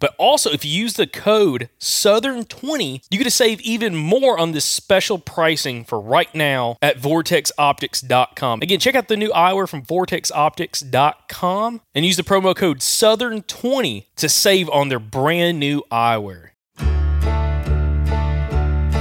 [0.00, 4.52] But also, if you use the code Southern20, you get to save even more on
[4.52, 8.62] this special pricing for right now at vortexoptics.com.
[8.62, 14.28] Again, check out the new eyewear from vortexoptics.com and use the promo code Southern20 to
[14.28, 16.50] save on their brand new eyewear.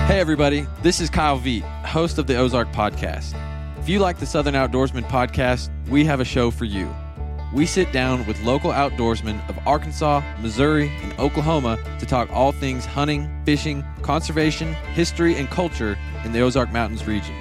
[0.08, 3.34] Hey, everybody, this is Kyle Veet, host of the Ozark Podcast.
[3.80, 6.94] If you like the Southern Outdoorsman podcast, we have a show for you.
[7.53, 12.85] We sit down with local outdoorsmen of Arkansas, Missouri, and Oklahoma to talk all things
[12.85, 17.35] hunting, fishing, conservation, history, and culture in the Ozark Mountains region.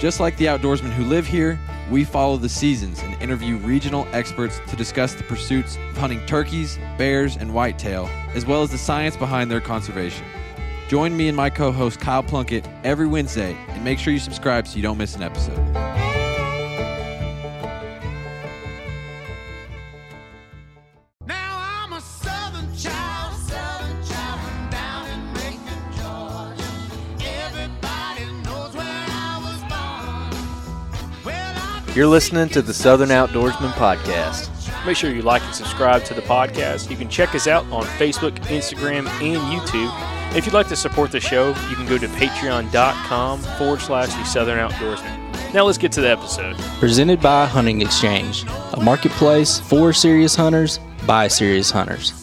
[0.00, 1.60] Just like the outdoorsmen who live here,
[1.92, 6.76] we follow the seasons and interview regional experts to discuss the pursuits of hunting turkeys,
[6.98, 10.26] bears, and whitetail, as well as the science behind their conservation.
[10.88, 14.66] Join me and my co host Kyle Plunkett every Wednesday and make sure you subscribe
[14.66, 15.71] so you don't miss an episode.
[31.94, 34.48] You're listening to the Southern Outdoorsman Podcast.
[34.86, 36.90] Make sure you like and subscribe to the podcast.
[36.90, 39.92] You can check us out on Facebook, Instagram, and YouTube.
[40.34, 44.24] If you'd like to support the show, you can go to patreon.com forward slash the
[44.24, 45.52] Southern Outdoorsman.
[45.52, 46.56] Now let's get to the episode.
[46.78, 52.21] Presented by Hunting Exchange, a marketplace for serious hunters by serious hunters.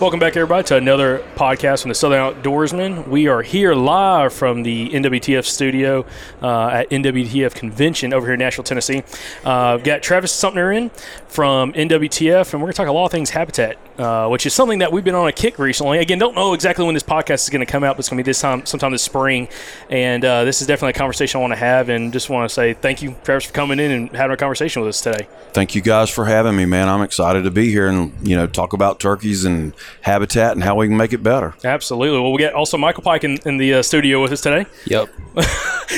[0.00, 3.08] Welcome back, everybody, to another podcast from the Southern Outdoorsman.
[3.08, 6.06] We are here live from the NWTF studio
[6.40, 9.02] uh, at NWTF Convention over here in Nashville, Tennessee.
[9.44, 10.90] Uh, got Travis Sumner in
[11.26, 14.54] from NWTF, and we're going to talk a lot of things habitat, uh, which is
[14.54, 15.98] something that we've been on a kick recently.
[15.98, 18.16] Again, don't know exactly when this podcast is going to come out, but it's going
[18.18, 19.48] to be this time, sometime this spring.
[19.90, 22.54] And uh, this is definitely a conversation I want to have, and just want to
[22.54, 25.26] say thank you, Travis, for coming in and having a conversation with us today.
[25.52, 26.88] Thank you guys for having me, man.
[26.88, 29.72] I'm excited to be here and you know talk about turkeys and
[30.02, 31.54] habitat and how we can make it better.
[31.64, 32.20] Absolutely.
[32.20, 34.66] Well, we got also Michael Pike in, in the uh, studio with us today.
[34.86, 35.08] Yep.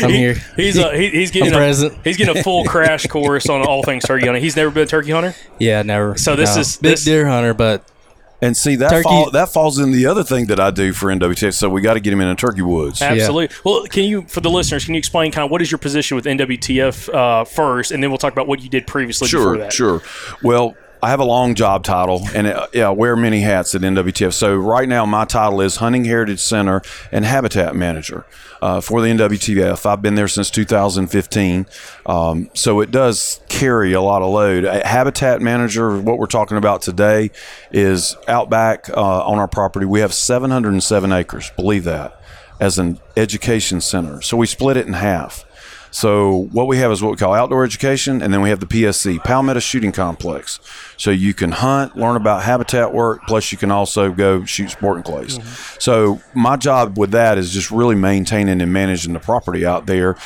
[0.02, 0.34] I'm He- here.
[0.56, 1.98] He's uh, he, he's getting I'm a, present.
[2.04, 4.42] he's getting a full crash course on all things turkey hunting.
[4.42, 5.34] He's never been a turkey hunter.
[5.58, 6.16] Yeah, never.
[6.16, 6.60] So this No.
[6.60, 7.84] is- big this- deer hunter, but
[8.42, 11.08] And see that Turkey- fall, that falls in the other thing that I do for
[11.10, 11.52] NWTF.
[11.54, 13.02] So we got to get him in a turkey woods.
[13.02, 13.54] Absolutely.
[13.64, 16.14] Well, can you for the listeners can you explain kind of what is your position
[16.16, 19.58] with NWTF uh, first, and then we'll talk about what you did previously before Sure,
[19.58, 19.72] that.
[19.72, 20.02] sure.
[20.42, 23.80] Well, I have a long job title, and uh, yeah, I wear many hats at
[23.80, 24.34] NWTF.
[24.34, 28.26] So right now, my title is Hunting Heritage Center and Habitat Manager
[28.60, 29.86] uh, for the NWTF.
[29.86, 31.66] I've been there since 2015,
[32.04, 34.64] um, so it does carry a lot of load.
[34.64, 37.30] A Habitat Manager, what we're talking about today,
[37.72, 39.86] is out back uh, on our property.
[39.86, 41.50] We have 707 acres.
[41.56, 42.20] Believe that
[42.60, 44.20] as an education center.
[44.20, 45.46] So we split it in half.
[45.91, 48.66] So what we have is what we call outdoor education, and then we have the
[48.66, 50.60] PSC, Palmetto Shooting Complex.
[50.97, 55.03] So you can hunt, learn about habitat work, plus you can also go shoot sporting
[55.03, 55.39] clays.
[55.39, 55.77] Mm-hmm.
[55.81, 60.16] So my job with that is just really maintaining and managing the property out there.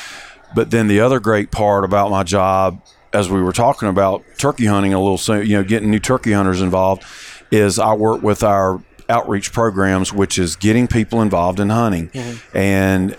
[0.53, 2.81] But then the other great part about my job,
[3.11, 6.31] as we were talking about turkey hunting a little soon, you know, getting new turkey
[6.31, 7.03] hunters involved,
[7.51, 12.09] is I work with our outreach programs, which is getting people involved in hunting.
[12.09, 12.57] Mm-hmm.
[12.57, 13.17] And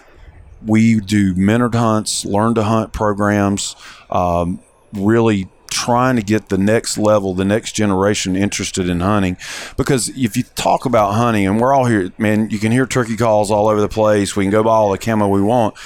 [0.64, 3.76] we do mentored hunts, learn to hunt programs,
[4.10, 4.60] um,
[4.92, 9.36] really trying to get the next level, the next generation interested in hunting.
[9.76, 13.16] Because if you talk about hunting, and we're all here, man, you can hear turkey
[13.16, 14.34] calls all over the place.
[14.34, 15.76] We can go buy all the camo we want.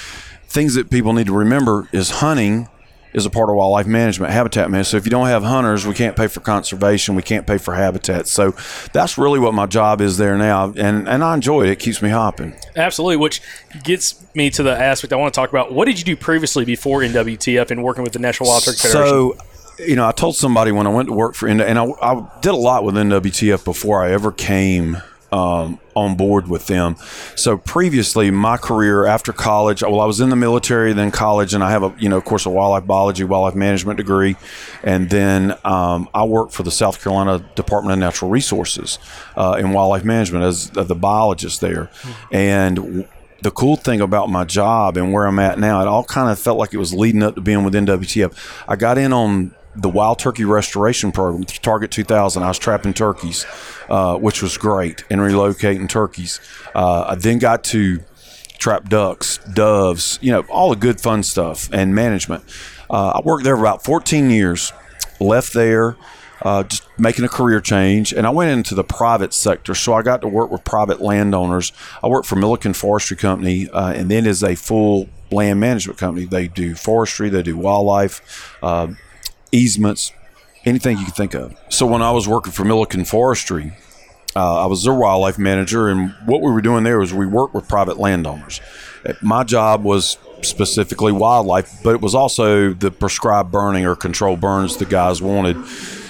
[0.46, 2.69] Things that people need to remember is hunting
[3.12, 4.87] is a part of wildlife management, habitat management.
[4.87, 7.75] So if you don't have hunters, we can't pay for conservation, we can't pay for
[7.75, 8.29] habitat.
[8.29, 8.55] So
[8.93, 11.71] that's really what my job is there now, and and I enjoy it.
[11.71, 12.55] It keeps me hopping.
[12.77, 13.43] Absolutely, which
[13.83, 15.73] gets me to the aspect I want to talk about.
[15.73, 19.09] What did you do previously before NWTF and working with the National Wild Turkey Federation?
[19.09, 19.37] So,
[19.85, 22.29] you know, I told somebody when I went to work for N- and I, I
[22.43, 24.99] did a lot with NWTF before I ever came
[25.32, 26.97] um, on board with them.
[27.37, 31.62] So previously, my career after college, well, I was in the military, then college, and
[31.62, 34.37] I have a, you know, of course, a wildlife biology, wildlife management degree,
[34.82, 38.99] and then um, I worked for the South Carolina Department of Natural Resources
[39.37, 41.91] uh, in wildlife management as the biologist there,
[42.31, 43.06] and.
[43.43, 46.38] the cool thing about my job and where I'm at now, it all kind of
[46.38, 48.37] felt like it was leading up to being with NWTF.
[48.69, 52.43] I got in on the wild turkey restoration program, Target 2000.
[52.43, 53.46] I was trapping turkeys,
[53.88, 56.40] uh, which was great, and relocating turkeys.
[56.75, 58.00] Uh, I then got to
[58.58, 62.44] trap ducks, doves, you know, all the good fun stuff and management.
[62.90, 64.72] Uh, I worked there for about 14 years,
[65.19, 65.96] left there,
[66.43, 69.75] uh, just making a career change, and I went into the private sector.
[69.75, 71.73] So I got to work with private landowners.
[72.02, 76.26] I worked for Milliken Forestry Company, uh, and then as a full land management company,
[76.26, 78.88] they do forestry, they do wildlife, uh,
[79.52, 80.12] easements,
[80.64, 81.55] anything you can think of.
[81.69, 83.73] So when I was working for Milliken Forestry,
[84.37, 87.55] uh, I was their wildlife manager, and what we were doing there was we worked
[87.55, 88.61] with private landowners.
[89.05, 94.41] Uh, My job was specifically wildlife, but it was also the prescribed burning or controlled
[94.41, 95.67] burns the guys wanted.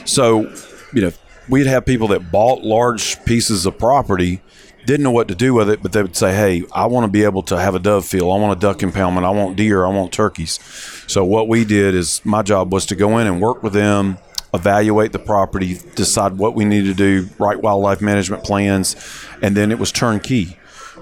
[0.06, 0.52] So,
[0.92, 1.12] you know,
[1.48, 4.40] we'd have people that bought large pieces of property,
[4.86, 7.10] didn't know what to do with it, but they would say, "Hey, I want to
[7.10, 8.32] be able to have a dove field.
[8.32, 9.24] I want a duck impoundment.
[9.24, 9.84] I want deer.
[9.84, 10.58] I want turkeys."
[11.06, 14.18] So what we did is my job was to go in and work with them,
[14.52, 18.96] evaluate the property, decide what we need to do, write wildlife management plans,
[19.42, 20.56] and then it was turnkey.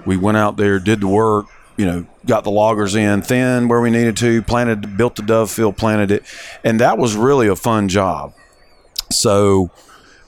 [0.05, 1.47] We went out there, did the work,
[1.77, 5.49] you know, got the loggers in, thin where we needed to, planted, built the dove
[5.49, 6.23] field, planted it,
[6.63, 8.33] and that was really a fun job.
[9.11, 9.71] So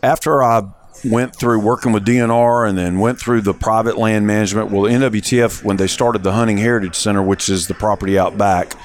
[0.01, 0.63] after I
[1.03, 5.63] went through working with DNR and then went through the private land management, well, NWTF,
[5.63, 8.75] when they started the Hunting Heritage Center, which is the property out back,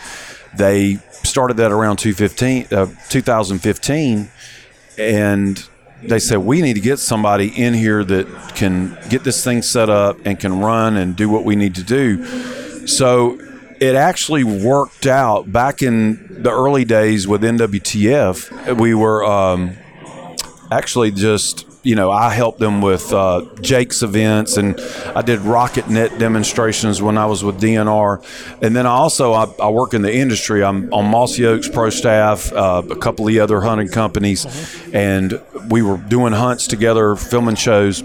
[0.56, 4.30] they started that around 215, uh, 2015
[4.98, 5.68] and
[6.02, 9.88] they said we need to get somebody in here that can get this thing set
[9.90, 12.86] up and can run and do what we need to do.
[12.86, 13.38] So
[13.80, 15.52] it actually worked out.
[15.52, 19.76] Back in the early days with nwtf we were um,
[20.70, 24.78] actually just you know i helped them with uh, JAKES events and
[25.14, 28.24] i did rocket net demonstrations when i was with dnr
[28.60, 31.90] and then i also i, I work in the industry i'm on Mossy Oak's pro
[31.90, 34.44] staff uh, a couple of the other hunting companies
[34.92, 35.40] and
[35.70, 38.02] we were doing hunts together filming shows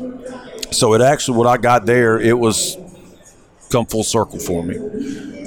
[0.69, 2.77] so it actually what i got there it was
[3.71, 4.77] come full circle for me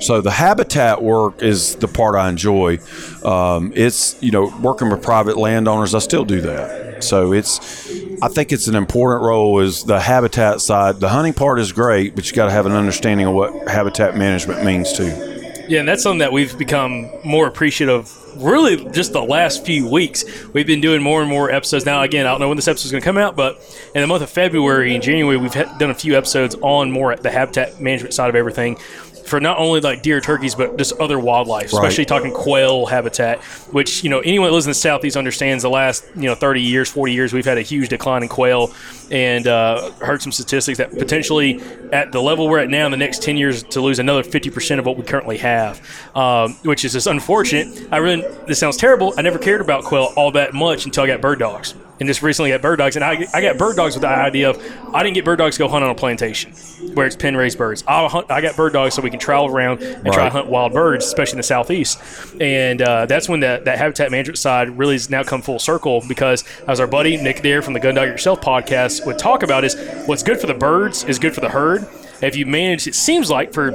[0.01, 2.79] so the habitat work is the part I enjoy.
[3.25, 5.95] Um, it's you know working with private landowners.
[5.95, 7.03] I still do that.
[7.03, 7.89] So it's
[8.23, 11.01] I think it's an important role is the habitat side.
[11.01, 14.17] The hunting part is great, but you got to have an understanding of what habitat
[14.17, 15.33] management means too.
[15.69, 18.13] Yeah, and that's something that we've become more appreciative.
[18.37, 21.87] Really, just the last few weeks, we've been doing more and more episodes.
[21.87, 23.59] Now, again, I don't know when this episode is going to come out, but
[23.95, 27.31] in the month of February and January, we've done a few episodes on more the
[27.31, 28.77] habitat management side of everything
[29.27, 33.43] for not only like deer, turkeys, but just other wildlife, especially talking quail habitat.
[33.73, 35.63] Which you know, anyone that lives in the southeast understands.
[35.63, 38.73] The last you know 30 years, 40 years, we've had a huge decline in quail,
[39.11, 41.61] and uh, heard some statistics that potentially
[41.93, 44.79] at the level we're at now in the next 10 years to lose another 50%
[44.79, 45.81] of what we currently have,
[46.17, 47.89] um, which is just unfortunate.
[47.93, 49.15] I really this sounds terrible.
[49.17, 51.75] I never cared about quail all that much until I got bird dogs.
[52.01, 54.51] And just recently got bird dogs, and I, I got bird dogs with the idea
[54.51, 54.61] of
[54.93, 56.53] I didn't get bird dogs to go hunt on a plantation
[56.95, 57.85] where it's pen raised birds.
[57.87, 60.49] I'll hunt, I got bird dogs so we can travel around and try to hunt
[60.49, 62.01] wild birds, especially in the southeast.
[62.41, 66.03] And uh, that's when that, that habitat management side really has now come full circle
[66.09, 69.63] because as our buddy Nick Dare from the Gun Dog Yourself podcast would talk about
[69.63, 71.87] is what's good for the birds is good for the herd.
[72.21, 73.71] If you manage, it seems like for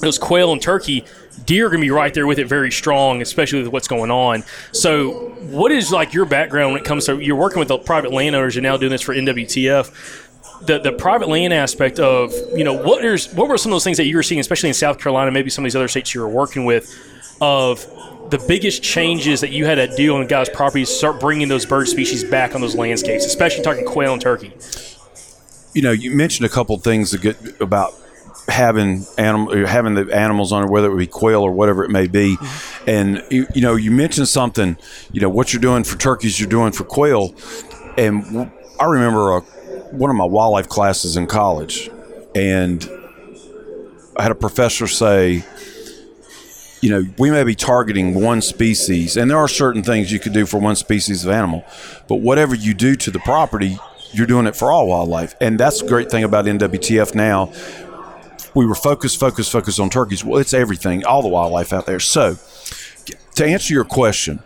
[0.00, 1.04] those quail and turkey,
[1.48, 4.10] deer are going to be right there with it very strong, especially with what's going
[4.10, 4.44] on.
[4.72, 8.12] So, what is like your background when it comes to you're working with the private
[8.12, 10.26] landowners and now doing this for NWTF?
[10.66, 13.84] The, the private land aspect of you know what is what were some of those
[13.84, 16.14] things that you were seeing, especially in South Carolina, maybe some of these other states
[16.14, 16.94] you were working with,
[17.40, 17.86] of
[18.30, 21.88] the biggest changes that you had to do on guys' properties start bringing those bird
[21.88, 24.52] species back on those landscapes, especially talking quail and turkey.
[25.72, 27.14] you know, you mentioned a couple things
[27.60, 27.94] about
[28.48, 31.90] having animal or having the animals on it, whether it be quail or whatever it
[31.90, 32.36] may be.
[32.36, 32.90] Mm-hmm.
[32.90, 34.76] And you, you know, you mentioned something.
[35.12, 37.34] You know, what you're doing for turkeys, you're doing for quail.
[37.96, 38.50] And
[38.80, 39.40] I remember a,
[39.90, 41.90] one of my wildlife classes in college,
[42.34, 42.88] and
[44.16, 45.44] I had a professor say,
[46.80, 50.32] you know, we may be targeting one species, and there are certain things you could
[50.32, 51.64] do for one species of animal,
[52.08, 53.78] but whatever you do to the property,
[54.12, 55.34] you're doing it for all wildlife.
[55.40, 57.52] And that's the great thing about NWTF now.
[58.54, 60.24] We were focused, focused, focused on turkeys.
[60.24, 62.00] Well, it's everything, all the wildlife out there.
[62.00, 62.36] So,
[63.34, 64.40] to answer your question,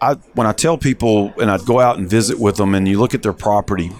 [0.00, 2.98] I when I tell people and I'd go out and visit with them, and you
[2.98, 3.90] look at their property,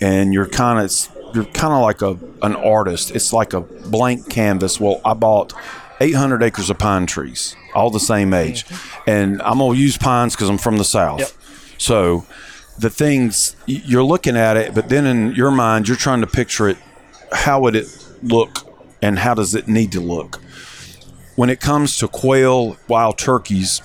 [0.00, 3.10] and you're kind of you're kind of like a an artist.
[3.12, 4.80] It's like a blank canvas.
[4.80, 5.52] Well, I bought
[6.00, 8.64] 800 acres of pine trees, all the same age,
[9.06, 11.20] and I'm gonna use pines because I'm from the south.
[11.20, 11.30] Yep.
[11.78, 12.26] So
[12.78, 16.68] the things you're looking at it, but then in your mind you're trying to picture
[16.68, 16.78] it.
[17.32, 17.86] How would it
[18.22, 18.66] look,
[19.00, 20.40] and how does it need to look?
[21.34, 23.80] When it comes to quail, wild turkeys,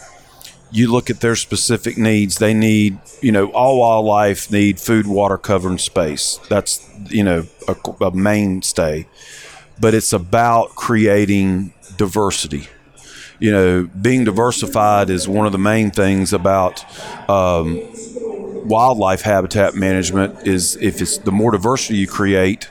[0.71, 2.37] you look at their specific needs.
[2.37, 6.39] They need, you know, all wildlife need food, water, cover, and space.
[6.49, 9.07] That's, you know, a, a mainstay.
[9.79, 12.67] But it's about creating diversity.
[13.39, 16.83] You know, being diversified is one of the main things about
[17.29, 17.81] um,
[18.67, 20.47] wildlife habitat management.
[20.47, 22.69] Is if it's the more diversity you create,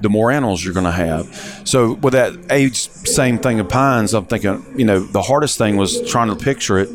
[0.00, 1.62] the more animals you're going to have.
[1.64, 4.14] So with that age, same thing of pines.
[4.14, 6.88] I'm thinking, you know, the hardest thing was trying to picture it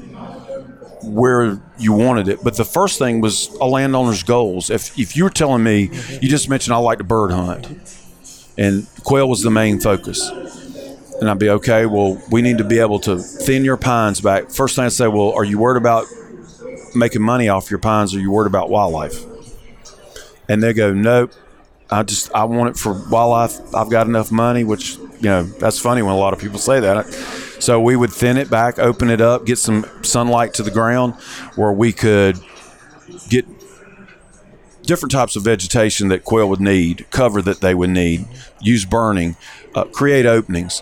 [1.04, 2.44] where you wanted it.
[2.44, 4.70] But the first thing was a landowner's goals.
[4.70, 5.90] If if you were telling me,
[6.22, 7.68] you just mentioned I like to bird hunt,
[8.58, 10.30] and quail was the main focus,
[11.20, 11.86] and I'd be okay.
[11.86, 14.52] Well, we need to be able to thin your pines back.
[14.52, 16.06] First thing I say, well, are you worried about
[16.96, 18.14] making money off your pines?
[18.14, 19.24] Or are you worried about wildlife?
[20.48, 21.32] And they go, nope.
[21.92, 23.76] I just I want it for wildlife.
[23.76, 26.80] I've got enough money, which you know that's funny when a lot of people say
[26.80, 27.12] that.
[27.60, 31.16] So we would thin it back, open it up, get some sunlight to the ground,
[31.56, 32.40] where we could
[33.30, 33.46] get
[34.84, 38.26] different types of vegetation that quail would need, cover that they would need,
[38.62, 39.36] use burning,
[39.76, 40.82] uh, create openings.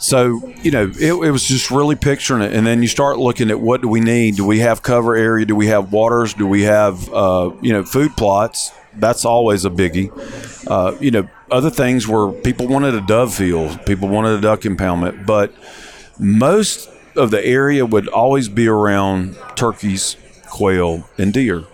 [0.00, 3.50] So you know, it, it was just really picturing it, and then you start looking
[3.50, 4.34] at what do we need?
[4.34, 5.46] Do we have cover area?
[5.46, 6.34] Do we have waters?
[6.34, 8.72] Do we have uh, you know food plots?
[8.96, 10.10] That's always a biggie.
[10.66, 14.60] Uh, you know, other things were people wanted a dove field, people wanted a duck
[14.60, 15.52] impoundment, but
[16.18, 20.16] most of the area would always be around turkeys,
[20.48, 21.64] quail, and deer.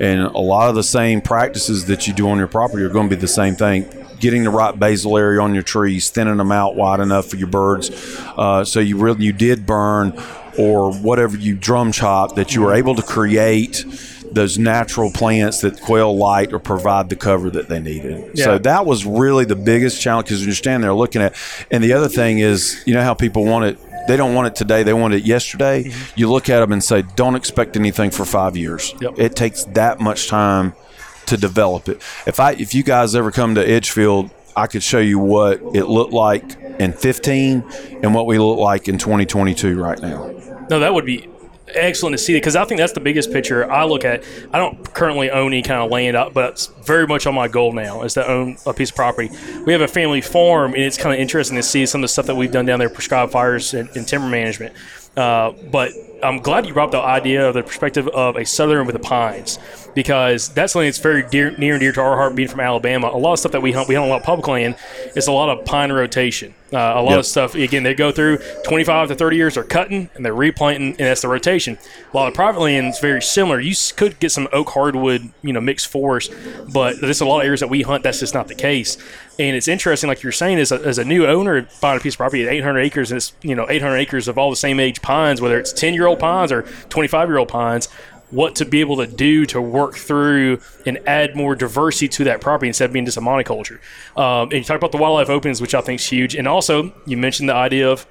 [0.00, 3.08] And a lot of the same practices that you do on your property are going
[3.10, 3.86] to be the same thing.
[4.18, 7.48] Getting the right basal area on your trees, thinning them out wide enough for your
[7.48, 7.90] birds,
[8.36, 10.12] uh, so you really you did burn
[10.58, 13.84] or whatever you drum chop that you were able to create
[14.32, 18.38] those natural plants that quail light or provide the cover that they needed.
[18.38, 21.34] So that was really the biggest challenge because you're standing there looking at.
[21.70, 23.78] And the other thing is, you know how people want it.
[24.08, 24.82] They don't want it today.
[24.82, 25.84] They want it yesterday.
[25.84, 26.12] Mm-hmm.
[26.18, 28.94] You look at them and say, "Don't expect anything for five years.
[29.00, 29.18] Yep.
[29.18, 30.74] It takes that much time
[31.26, 32.02] to develop it.
[32.26, 35.84] If I, if you guys ever come to Edgefield, I could show you what it
[35.84, 37.64] looked like in 15
[38.02, 40.26] and what we look like in 2022 right now.
[40.68, 41.28] No, that would be
[41.74, 44.24] excellent to see it because I think that's the biggest picture I look at.
[44.52, 47.48] I don't currently own any kind of land, uh, but it's very much on my
[47.48, 49.30] goal now is to own a piece of property.
[49.66, 52.08] We have a family farm, and it's kind of interesting to see some of the
[52.08, 54.74] stuff that we've done down there, prescribed fires and, and timber management.
[55.16, 58.94] Uh, but I'm glad you brought the idea of the perspective of a southern with
[58.94, 59.58] the pines
[59.94, 62.34] because that's something that's very dear, near and dear to our heart.
[62.36, 64.26] Being from Alabama, a lot of stuff that we hunt, we hunt a lot of
[64.26, 64.76] public land.
[65.16, 66.54] It's a lot of pine rotation.
[66.72, 67.18] Uh, a lot Yep.
[67.18, 70.90] of stuff again they go through 25 to 30 years they're cutting and they're replanting
[70.90, 71.76] and that's the rotation
[72.12, 75.60] while the private land is very similar you could get some oak hardwood you know
[75.60, 76.32] mixed forest
[76.72, 78.96] but there's a lot of areas that we hunt that's just not the case
[79.40, 82.14] and it's interesting like you're saying as a, as a new owner buying a piece
[82.14, 84.78] of property at 800 acres and it's you know 800 acres of all the same
[84.78, 87.88] age pines whether it's 10 year old pines or 25 year old pines
[88.30, 92.40] what to be able to do to work through and add more diversity to that
[92.40, 93.78] property instead of being just a monoculture.
[94.16, 96.34] Um, and you talk about the wildlife opens, which I think is huge.
[96.34, 98.06] And also, you mentioned the idea of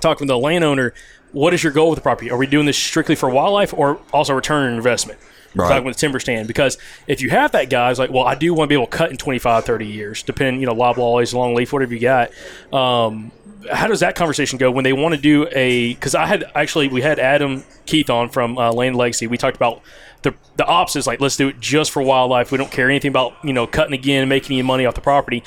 [0.00, 0.94] talking with the landowner.
[1.32, 2.30] What is your goal with the property?
[2.30, 5.18] Are we doing this strictly for wildlife or also return on investment?
[5.54, 5.68] Right.
[5.68, 8.34] Talking with the timber stand because if you have that guy, it's like, well, I
[8.34, 11.32] do want to be able to cut in 25, 30 years, depending, you know, loblollies,
[11.32, 12.30] long leaf, whatever you got.
[12.72, 13.32] Um,
[13.72, 15.94] how does that conversation go when they want to do a?
[15.94, 19.26] Because I had actually we had Adam Keith on from uh, Land Legacy.
[19.26, 19.82] We talked about
[20.22, 22.52] the the ops is Like let's do it just for wildlife.
[22.52, 25.42] We don't care anything about you know cutting again, making any money off the property.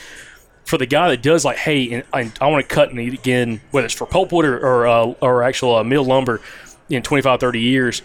[0.65, 3.13] For the guy that does like, hey, and I, I want to cut and eat
[3.13, 6.41] again, whether it's for pulpwood or or, uh, or actual uh, mill lumber
[6.89, 8.01] in 25, 30 years.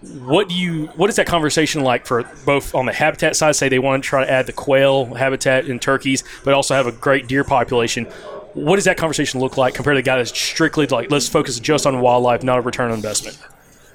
[0.00, 3.68] what do you what is that conversation like for both on the habitat side say
[3.68, 6.92] they want to try to add the quail habitat and turkeys but also have a
[6.92, 8.06] great deer population
[8.64, 11.58] what does that conversation look like compared to the guy that's strictly like let's focus
[11.60, 13.38] just on wildlife not a return on investment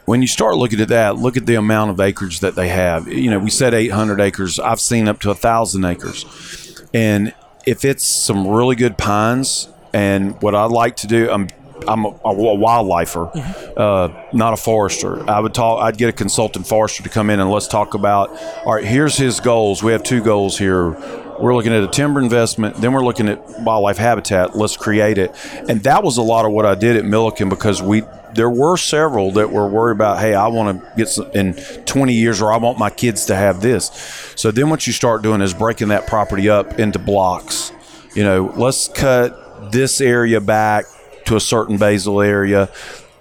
[0.06, 3.08] when you start looking at that, look at the amount of acreage that they have.
[3.08, 4.60] You know, we said 800 acres.
[4.60, 7.34] I've seen up to a thousand acres, and
[7.66, 11.48] if it's some really good pines, and what I like to do, I'm
[11.88, 15.30] I'm a, a wildlifer, uh, not a forester.
[15.30, 15.82] I would talk.
[15.82, 18.30] I'd get a consultant forester to come in and let's talk about.
[18.66, 19.84] All right, here's his goals.
[19.84, 20.96] We have two goals here.
[21.40, 24.56] We're looking at a timber investment, then we're looking at wildlife habitat.
[24.56, 25.32] Let's create it,
[25.68, 28.78] and that was a lot of what I did at Milliken because we there were
[28.78, 32.52] several that were worried about, hey, I want to get some, in 20 years, or
[32.52, 33.92] I want my kids to have this.
[34.36, 37.72] So then what you start doing is breaking that property up into blocks.
[38.16, 40.86] You know, let's cut this area back
[41.26, 42.70] to a certain basal area.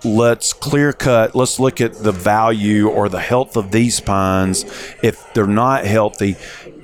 [0.05, 1.37] Let's clear cut.
[1.37, 4.65] Let's look at the value or the health of these pines.
[5.03, 6.37] If they're not healthy,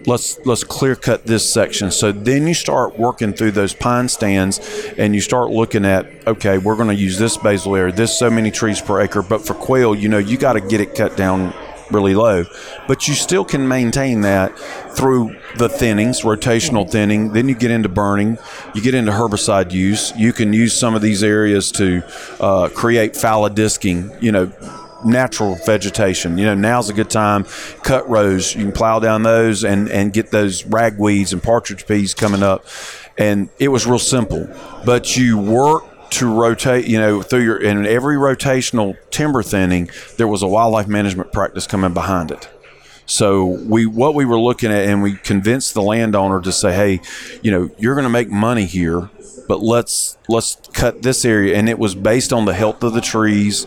[0.06, 1.90] let's let's clear cut this section.
[1.90, 4.58] So then you start working through those pine stands,
[4.96, 8.30] and you start looking at okay, we're going to use this basal area, this so
[8.30, 9.22] many trees per acre.
[9.22, 11.54] But for quail, you know, you got to get it cut down
[11.90, 12.44] really low,
[12.86, 14.58] but you still can maintain that
[14.94, 17.32] through the thinnings, rotational thinning.
[17.32, 18.38] Then you get into burning,
[18.74, 20.12] you get into herbicide use.
[20.16, 22.02] You can use some of these areas to
[22.40, 24.10] uh, create fallow disking.
[24.20, 24.52] You know,
[25.04, 26.38] natural vegetation.
[26.38, 27.44] You know, now's a good time.
[27.82, 28.54] Cut rows.
[28.54, 32.64] You can plow down those and, and get those ragweeds and partridge peas coming up.
[33.16, 34.48] And it was real simple.
[34.84, 40.28] But you work to rotate, you know, through your, in every rotational timber thinning, there
[40.28, 42.48] was a wildlife management practice coming behind it.
[43.04, 47.00] So we what we were looking at, and we convinced the landowner to say, "Hey,
[47.40, 49.08] you know, you're going to make money here,
[49.48, 53.00] but let's let's cut this area." And it was based on the health of the
[53.00, 53.66] trees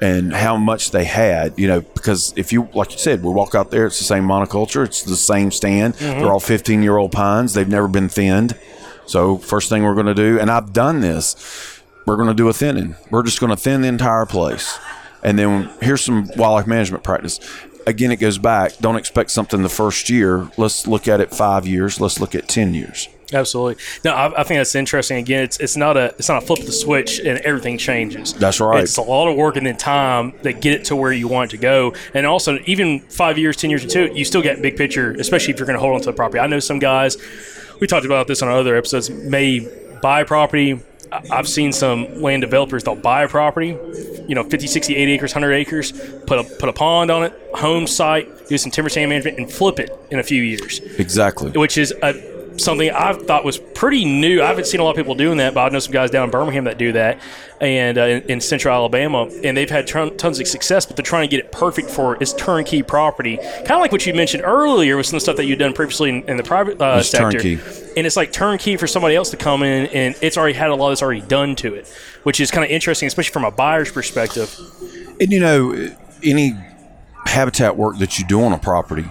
[0.00, 1.58] and how much they had.
[1.58, 4.24] You know, because if you like you said, we walk out there, it's the same
[4.24, 5.94] monoculture, it's the same stand.
[5.94, 6.20] Mm-hmm.
[6.20, 7.54] They're all 15 year old pines.
[7.54, 8.56] They've never been thinned.
[9.06, 12.48] So first thing we're going to do, and I've done this, we're going to do
[12.48, 12.94] a thinning.
[13.10, 14.78] We're just going to thin the entire place,
[15.22, 17.40] and then here's some wildlife management practice.
[17.86, 18.76] Again, it goes back.
[18.78, 20.48] Don't expect something the first year.
[20.56, 22.00] Let's look at it five years.
[22.00, 23.08] Let's look at ten years.
[23.32, 23.82] Absolutely.
[24.04, 25.18] No I, I think that's interesting.
[25.18, 28.34] Again it's it's not a it's not a flip of the switch and everything changes.
[28.34, 28.82] That's right.
[28.82, 31.52] it's a lot of work and then time that get it to where you want
[31.52, 31.94] it to go.
[32.14, 35.52] And also even five years ten years into it you still get big picture especially
[35.52, 36.40] if you're going to hold on to the property.
[36.40, 37.16] I know some guys
[37.80, 39.66] we talked about this on our other episodes may
[40.02, 40.80] buy property.
[41.12, 43.76] I've seen some land developers they'll buy a property,
[44.28, 45.92] you know, 50, 60, 80 acres, 100 acres,
[46.26, 49.50] put a put a pond on it, home site, do some timber stand management and
[49.50, 50.78] flip it in a few years.
[50.98, 51.50] Exactly.
[51.52, 52.29] which is a,
[52.62, 54.42] something I thought was pretty new.
[54.42, 56.24] I haven't seen a lot of people doing that, but I know some guys down
[56.24, 57.20] in Birmingham that do that,
[57.60, 60.86] and uh, in, in Central Alabama, and they've had ton, tons of success.
[60.86, 64.06] But they're trying to get it perfect for its turnkey property, kind of like what
[64.06, 66.42] you mentioned earlier with some of the stuff that you've done previously in, in the
[66.42, 67.40] private uh, sector.
[67.40, 67.60] turnkey.
[67.96, 70.74] And it's like turnkey for somebody else to come in, and it's already had a
[70.74, 71.92] lot that's already done to it,
[72.22, 74.54] which is kind of interesting, especially from a buyer's perspective.
[75.20, 75.90] And you know,
[76.22, 76.54] any
[77.26, 79.04] habitat work that you do on a property,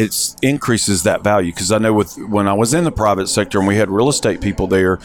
[0.00, 1.52] it increases that value.
[1.52, 4.08] Because I know with when I was in the private sector and we had real
[4.08, 4.98] estate people there,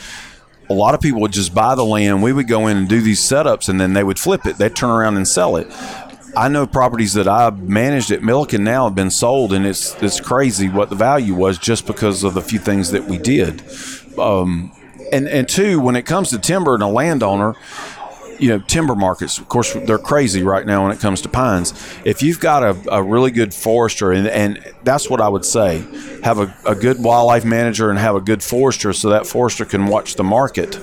[0.70, 2.24] a lot of people would just buy the land.
[2.24, 4.58] We would go in and do these setups, and then they would flip it.
[4.58, 5.68] They'd turn around and sell it.
[6.38, 10.20] I know properties that I've managed at Milliken now have been sold, and it's it's
[10.20, 13.64] crazy what the value was just because of the few things that we did.
[14.18, 14.72] Um,
[15.12, 17.56] and and two, when it comes to timber and a landowner,
[18.40, 21.74] you know, timber markets, of course, they're crazy right now when it comes to pines.
[22.04, 25.86] If you've got a, a really good forester, and, and that's what I would say,
[26.24, 29.88] have a, a good wildlife manager and have a good forester so that forester can
[29.88, 30.78] watch the market.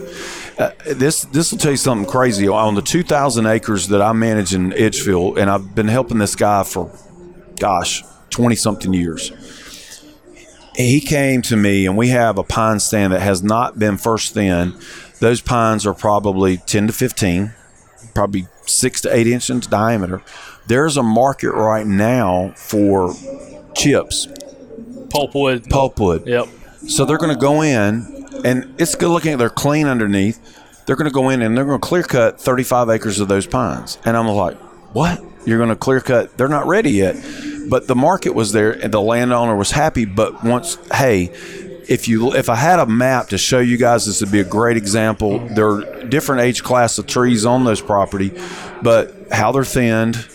[0.59, 2.47] Uh, this this will tell you something crazy.
[2.47, 6.63] On the 2,000 acres that I manage in Edgefield, and I've been helping this guy
[6.65, 6.91] for,
[7.59, 9.33] gosh, 20 something years
[10.75, 14.35] he came to me and we have a pine stand that has not been first
[14.35, 14.75] thin.
[15.23, 17.53] Those pines are probably 10 to 15,
[18.13, 20.21] probably six to eight inches in diameter.
[20.67, 23.15] There's a market right now for
[23.73, 25.69] chips, Pulpwood.
[25.69, 26.27] pulpwood.
[26.27, 26.49] Yep.
[26.89, 29.39] So they're going to go in, and it's good looking.
[29.39, 30.41] They're clean underneath.
[30.87, 33.47] They're going to go in and they're going to clear cut 35 acres of those
[33.47, 33.99] pines.
[34.05, 34.57] And I'm like,
[34.93, 35.23] what?
[35.47, 36.37] You're going to clear cut?
[36.37, 37.15] They're not ready yet.
[37.69, 40.05] But the market was there, and the landowner was happy.
[40.05, 41.31] But once, hey,
[41.89, 44.45] if you if I had a map to show you guys, this would be a
[44.45, 45.39] great example.
[45.49, 48.33] There are different age class of trees on those property,
[48.83, 50.27] but how they're thinned,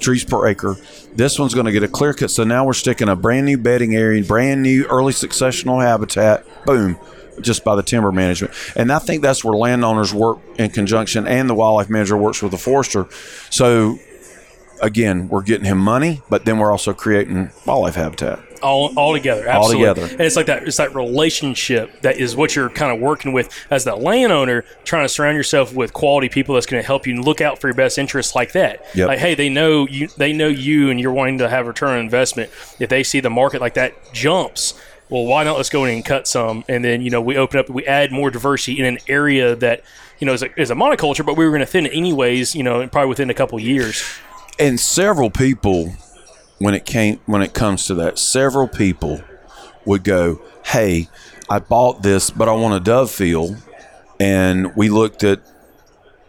[0.00, 0.76] trees per acre.
[1.14, 2.30] This one's going to get a clear cut.
[2.30, 6.44] So now we're sticking a brand new bedding area, brand new early successional habitat.
[6.66, 6.98] Boom.
[7.40, 8.54] Just by the timber management.
[8.76, 12.52] And I think that's where landowners work in conjunction and the wildlife manager works with
[12.52, 13.06] the forester.
[13.50, 13.98] So
[14.80, 18.40] again, we're getting him money, but then we're also creating wildlife habitat.
[18.64, 19.88] All, all together, All absolutely.
[19.94, 20.12] together.
[20.12, 20.64] And it's like that.
[20.66, 25.04] It's that relationship that is what you're kind of working with as the landowner, trying
[25.04, 27.68] to surround yourself with quality people that's going to help you and look out for
[27.68, 28.84] your best interests like that.
[28.94, 29.08] Yep.
[29.08, 31.98] Like, hey, they know you, they know you, and you're wanting to have return on
[32.00, 32.50] investment.
[32.80, 34.74] If they see the market like that jumps.
[35.10, 35.56] Well, why not?
[35.58, 38.10] Let's go in and cut some, and then you know we open up, we add
[38.10, 39.82] more diversity in an area that
[40.18, 42.54] you know is a, is a monoculture, but we were going to thin it anyways.
[42.54, 44.02] You know, probably within a couple years.
[44.58, 45.92] and several people
[46.58, 49.20] when it came when it comes to that several people
[49.84, 51.08] would go hey
[51.50, 53.56] i bought this but i want a dove field.
[54.20, 55.40] And we looked at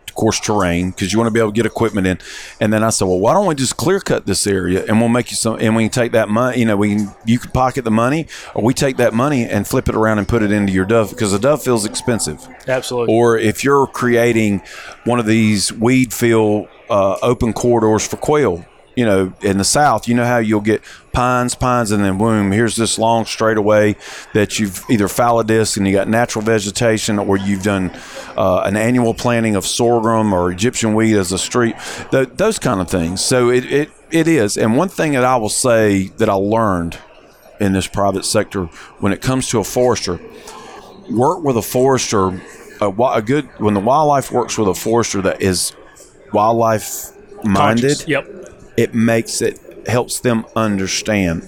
[0.07, 2.17] of course terrain because you want to be able to get equipment in.
[2.59, 5.09] And then i said well why don't we just clear cut this area and we'll
[5.09, 7.51] make you some and we can take that money you know we can you can
[7.51, 10.51] pocket the money or we take that money and flip it around and put it
[10.51, 12.47] into your dove because the dove field's expensive.
[12.67, 13.13] Absolutely.
[13.13, 14.63] or if you're creating
[15.03, 20.07] one of these weed field uh, open corridors for quail, you know, in the south,
[20.07, 20.81] you know how you'll get
[21.11, 23.95] pines, pines, and then boom, here's this long straightaway
[24.33, 27.91] that you've either fallow disc and you got natural vegetation, or you've done
[28.37, 31.75] uh, an annual planting of sorghum or Egyptian wheat as a street,
[32.11, 33.23] th- those kind of things.
[33.23, 34.57] So it, it, it is.
[34.57, 36.97] And one thing that I will say that I learned
[37.59, 38.65] in this private sector
[38.99, 40.19] when it comes to a forester,
[41.09, 42.41] work with a forester
[42.81, 45.73] a, a good when the wildlife works with a forester that is
[46.33, 47.11] wildlife
[47.43, 48.07] minded Conscious.
[48.07, 48.44] Yep.
[48.77, 51.47] It makes it helps them understand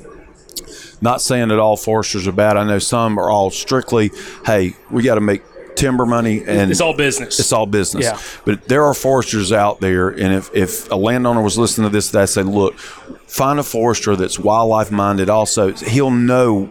[1.02, 4.12] not saying that all foresters are bad i know some are all strictly
[4.46, 5.44] hey we got to make
[5.76, 7.40] timber money and It's all business.
[7.40, 8.04] it's all business.
[8.04, 8.20] Yeah.
[8.46, 12.10] But there are foresters out there, and if, if a landowner was listening to this,
[12.10, 15.30] that say, look, find a forester that's wildlife minded.
[15.30, 16.66] Also, he'll know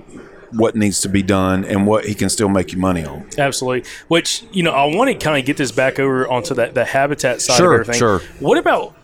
[0.50, 3.28] what needs to be done and what he can still make you money on.
[3.38, 3.88] Absolutely.
[4.08, 6.84] Which you know, I want to kind of get this back over onto that the
[6.84, 8.00] habitat side Sure, of everything.
[8.00, 8.18] sure.
[8.40, 8.96] What about?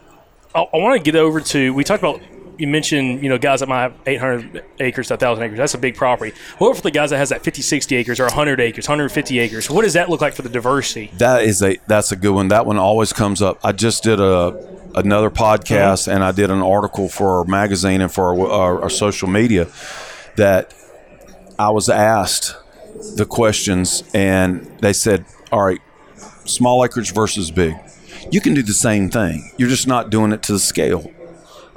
[0.55, 1.73] I, want to get over to.
[1.75, 2.21] We talked about.
[2.59, 5.57] You mentioned, you know, guys that might have 800 acres to 1,000 acres.
[5.57, 6.37] That's a big property.
[6.59, 9.71] What for the guys that has that 50, 60 acres or 100 acres, 150 acres?
[9.71, 11.11] What does that look like for the diversity?
[11.17, 12.49] That is a that's a good one.
[12.49, 13.59] That one always comes up.
[13.65, 18.13] I just did a another podcast and I did an article for our magazine and
[18.13, 19.67] for our, our, our social media
[20.37, 20.75] that
[21.59, 22.55] I was asked
[23.17, 25.81] the questions and they said, "All right,
[26.45, 27.75] small acreage versus big.
[28.33, 29.53] You can do the same thing.
[29.57, 31.11] You're just not doing it to the scale."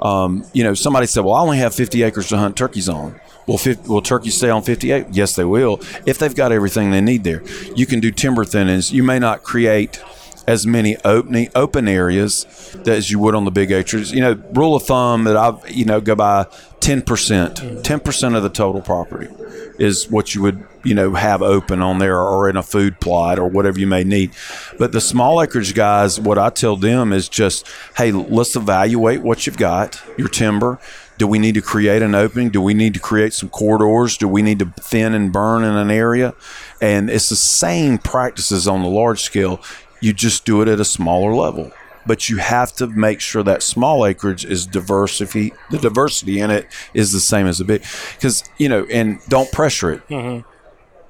[0.00, 3.20] Um, you know, somebody said, "Well, I only have 50 acres to hunt turkeys on."
[3.46, 5.06] Will, 50, will turkeys stay on 58?
[5.12, 5.80] Yes, they will.
[6.04, 7.44] If they've got everything they need there,
[7.76, 8.92] you can do timber thinnings.
[8.92, 10.02] You may not create
[10.46, 12.46] as many open open areas
[12.86, 14.12] as you would on the big acres.
[14.12, 16.46] You know, rule of thumb that I've you know go by
[16.80, 17.84] 10 percent.
[17.84, 19.28] 10 percent of the total property
[19.78, 23.38] is what you would you know have open on there or in a food plot
[23.38, 24.30] or whatever you may need.
[24.78, 29.46] But the small acreage guys, what I tell them is just, hey, let's evaluate what
[29.46, 30.78] you've got, your timber.
[31.18, 32.50] Do we need to create an opening?
[32.50, 34.18] Do we need to create some corridors?
[34.18, 36.34] Do we need to thin and burn in an area?
[36.80, 39.62] And it's the same practices on the large scale.
[40.00, 41.72] You just do it at a smaller level.
[42.06, 45.52] But you have to make sure that small acreage is diversity.
[45.70, 47.82] The diversity in it is the same as the big,
[48.14, 50.02] because you know, and don't pressure it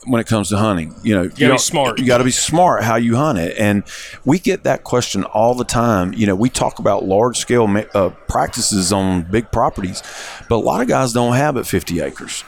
[0.09, 0.95] when it comes to hunting.
[1.03, 1.53] You know, you, Mm-hmm.
[1.53, 1.99] be smart.
[1.99, 3.83] You got to be smart how you hunt it, and
[4.25, 6.13] we get that question all the time.
[6.15, 10.03] You know, we talk about large scale ma- uh, practices on big properties,
[10.49, 12.45] but a lot of guys don't have it 50 acres.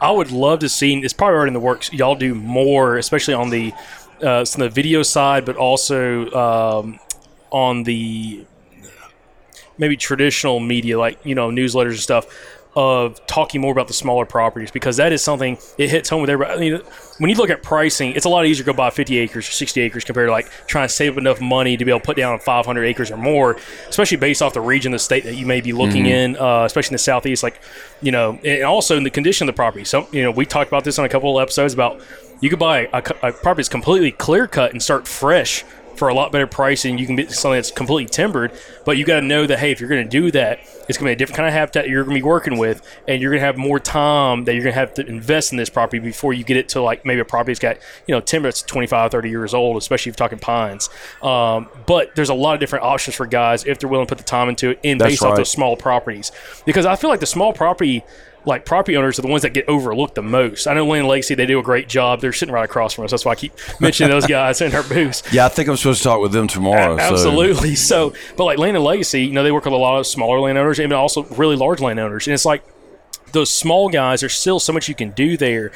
[0.00, 0.96] I would love to see.
[1.00, 1.92] It's probably already in the works.
[1.92, 3.72] Y'all do more, especially on the
[4.22, 7.00] uh, the video side, but also um,
[7.52, 8.44] on the
[9.78, 12.26] maybe traditional media, like you know newsletters and stuff,
[12.74, 16.30] of talking more about the smaller properties because that is something it hits home with
[16.30, 16.56] everybody.
[16.56, 16.80] I mean,
[17.18, 19.52] when you look at pricing, it's a lot easier to go buy 50 acres or
[19.52, 22.16] 60 acres compared to like trying to save enough money to be able to put
[22.16, 25.60] down 500 acres or more, especially based off the region, the state that you may
[25.60, 27.42] be looking in, uh, especially in the southeast.
[27.42, 27.60] Like,
[28.00, 29.84] you know, and also in the condition of the property.
[29.84, 32.00] So, you know, we talked about this on a couple of episodes about
[32.40, 35.64] you could buy a, a property that's completely clear cut and start fresh
[35.96, 38.52] for a lot better price and you can get something that's completely timbered.
[38.84, 41.06] But you got to know that hey, if you're going to do that, it's going
[41.06, 43.30] to be a different kind of habitat you're going to be working with, and you're
[43.30, 45.98] going to have more time that you're going to have to invest in this property
[45.98, 48.62] before you get it to like maybe a property that's got you know timber that's
[48.62, 50.90] 25, 30 years old, especially if you're talking pines.
[51.22, 54.18] Um, but there's a lot of different options for guys if they're willing to put
[54.18, 55.36] the time into it and That's based off right.
[55.38, 56.32] those small properties,
[56.66, 58.04] because I feel like the small property.
[58.44, 60.66] Like property owners are the ones that get overlooked the most.
[60.66, 62.20] I know Land and Legacy; they do a great job.
[62.20, 63.12] They're sitting right across from us.
[63.12, 65.22] That's why I keep mentioning those guys in our booths.
[65.32, 66.96] Yeah, I think I'm supposed to talk with them tomorrow.
[66.96, 67.74] so- Absolutely.
[67.92, 70.40] So, but like Land and Legacy, you know, they work with a lot of smaller
[70.40, 72.26] landowners and also really large landowners.
[72.26, 72.64] And it's like
[73.32, 75.70] those small guys, there's still so much you can do there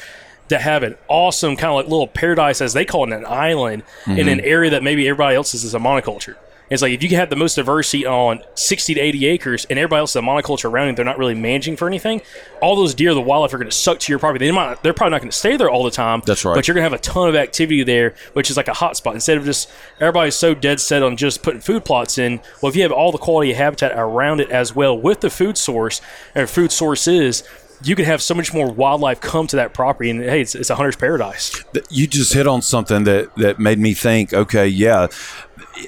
[0.49, 3.83] that have an awesome kind of like little paradise, as they call it, an island
[4.05, 4.29] in Mm-hmm.
[4.29, 6.35] an area that maybe everybody else is, is a monoculture.
[6.69, 9.79] It's like if you can have the most diversity on 60 to 80 acres and
[9.79, 12.21] everybody else is a monoculture around it, they're not really managing for anything,
[12.61, 14.45] all those deer, the wildlife are going to suck to your property.
[14.45, 16.21] They might, they're probably not going to stay there all the time.
[16.25, 16.55] That's right.
[16.55, 18.97] But you're going to have a ton of activity there, which is like a hot
[18.97, 19.13] spot.
[19.13, 22.75] Instead of just everybody's so dead set on just putting food plots in, well, if
[22.75, 26.01] you have all the quality of habitat around it as well with the food source
[26.35, 27.43] or food sources,
[27.83, 30.09] you could have so much more wildlife come to that property.
[30.09, 31.63] And hey, it's, it's a hunter's paradise.
[31.89, 35.07] You just hit on something that, that made me think, okay, yeah,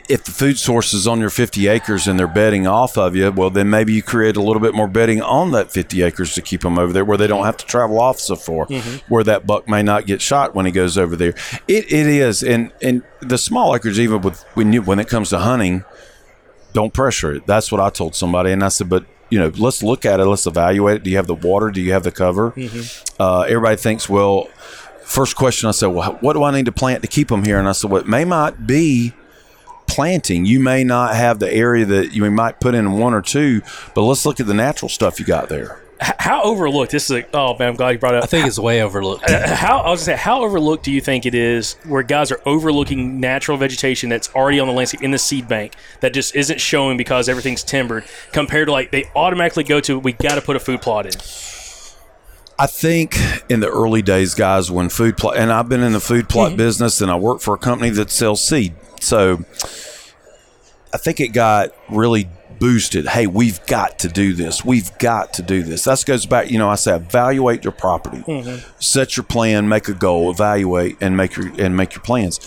[0.07, 3.31] if the food source is on your 50 acres and they're bedding off of you,
[3.31, 6.41] well, then maybe you create a little bit more bedding on that 50 acres to
[6.41, 8.65] keep them over there where they don't have to travel off so far,
[9.07, 11.33] where that buck may not get shot when he goes over there.
[11.67, 12.43] It, it is.
[12.43, 15.83] And, and the small acres, even with when, you, when it comes to hunting,
[16.73, 17.47] don't pressure it.
[17.47, 18.51] That's what I told somebody.
[18.51, 20.25] And I said, but you know, let's look at it.
[20.25, 21.03] Let's evaluate it.
[21.03, 21.69] Do you have the water?
[21.71, 22.53] Do you have the cover?
[23.19, 24.45] Uh, everybody thinks, well,
[25.03, 27.59] first question I said, well, what do I need to plant to keep them here?
[27.59, 29.13] And I said, well, it may not be
[29.89, 30.45] planting.
[30.45, 33.61] You may not have the area that you might put in one or two,
[33.93, 35.81] but let's look at the natural stuff you got there.
[36.01, 37.17] How overlooked this is?
[37.17, 38.23] A, oh man, I'm glad you brought it up.
[38.23, 39.29] I think it's way overlooked.
[39.29, 42.03] Uh, uh, how I was gonna say, how overlooked do you think it is where
[42.03, 46.13] guys are overlooking natural vegetation that's already on the landscape in the seed bank that
[46.13, 50.35] just isn't showing because everything's timbered compared to like they automatically go to we got
[50.35, 51.11] to put a food plot in.
[52.57, 53.17] I think
[53.49, 56.49] in the early days, guys, when food plot, and I've been in the food plot
[56.49, 56.57] mm-hmm.
[56.57, 58.73] business and I work for a company that sells seed.
[59.01, 59.43] So
[60.93, 63.07] I think it got really boosted.
[63.07, 64.63] Hey, we've got to do this.
[64.65, 65.85] We've got to do this.
[65.85, 68.69] That goes back, you know, I say evaluate your property, mm-hmm.
[68.79, 72.39] set your plan, make a goal, evaluate, and make your and make your plans.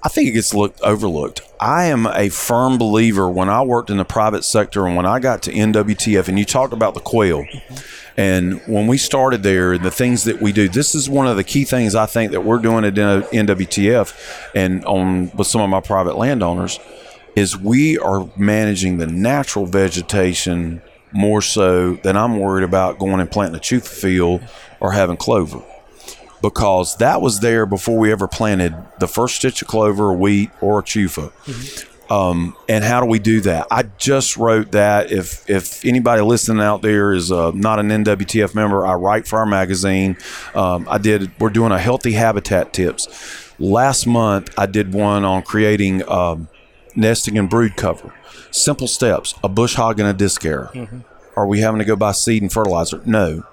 [0.00, 1.40] I think it gets looked overlooked.
[1.60, 5.18] I am a firm believer when I worked in the private sector and when I
[5.18, 7.44] got to NWTF, and you talked about the quail.
[8.16, 11.36] And when we started there, and the things that we do, this is one of
[11.36, 15.70] the key things I think that we're doing at NWTF and on with some of
[15.70, 16.78] my private landowners
[17.34, 20.80] is we are managing the natural vegetation
[21.12, 24.42] more so than I'm worried about going and planting a chufa field
[24.80, 25.62] or having clover
[26.42, 30.50] because that was there before we ever planted the first stitch of clover or wheat
[30.60, 31.32] or a chufa.
[32.10, 33.66] Um, and how do we do that?
[33.70, 35.12] I just wrote that.
[35.12, 39.38] If if anybody listening out there is uh, not an NWTF member, I write for
[39.38, 40.16] our magazine.
[40.54, 41.30] Um, I did.
[41.38, 43.52] We're doing a healthy habitat tips.
[43.58, 46.48] Last month, I did one on creating um,
[46.96, 48.14] nesting and brood cover.
[48.50, 50.70] Simple steps: a bush hog and a disc harrow.
[51.36, 53.02] Are we having to go buy seed and fertilizer?
[53.04, 53.44] No.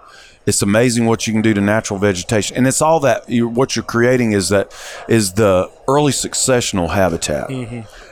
[0.45, 3.75] It's amazing what you can do to natural vegetation, and it's all that you, what
[3.75, 4.71] you're creating is that
[5.09, 7.49] is the early successional habitat.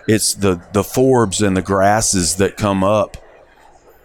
[0.07, 3.17] It's the the forbs and the grasses that come up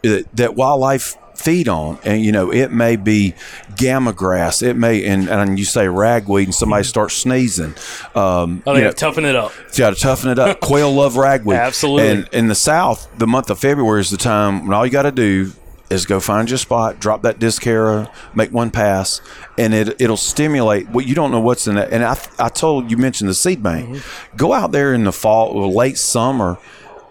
[0.02, 3.34] that, that wildlife feed on, and you know it may be
[3.76, 7.74] gama grass, it may and, and you say ragweed, and somebody starts sneezing.
[8.14, 9.52] Um, Oh, you they know, toughen it up.
[9.72, 10.60] you got to toughen it up.
[10.68, 11.56] Quail love ragweed.
[11.56, 12.08] Absolutely.
[12.08, 15.02] And in the South, the month of February is the time when all you got
[15.02, 15.52] to do
[15.90, 19.20] is go find your spot, drop that disc harrow, make one pass,
[19.56, 20.88] and it it'll stimulate.
[20.90, 21.88] What you don't know what's in it.
[21.92, 24.02] And I I told you mentioned the seed bank.
[24.36, 26.58] Go out there in the fall or late summer,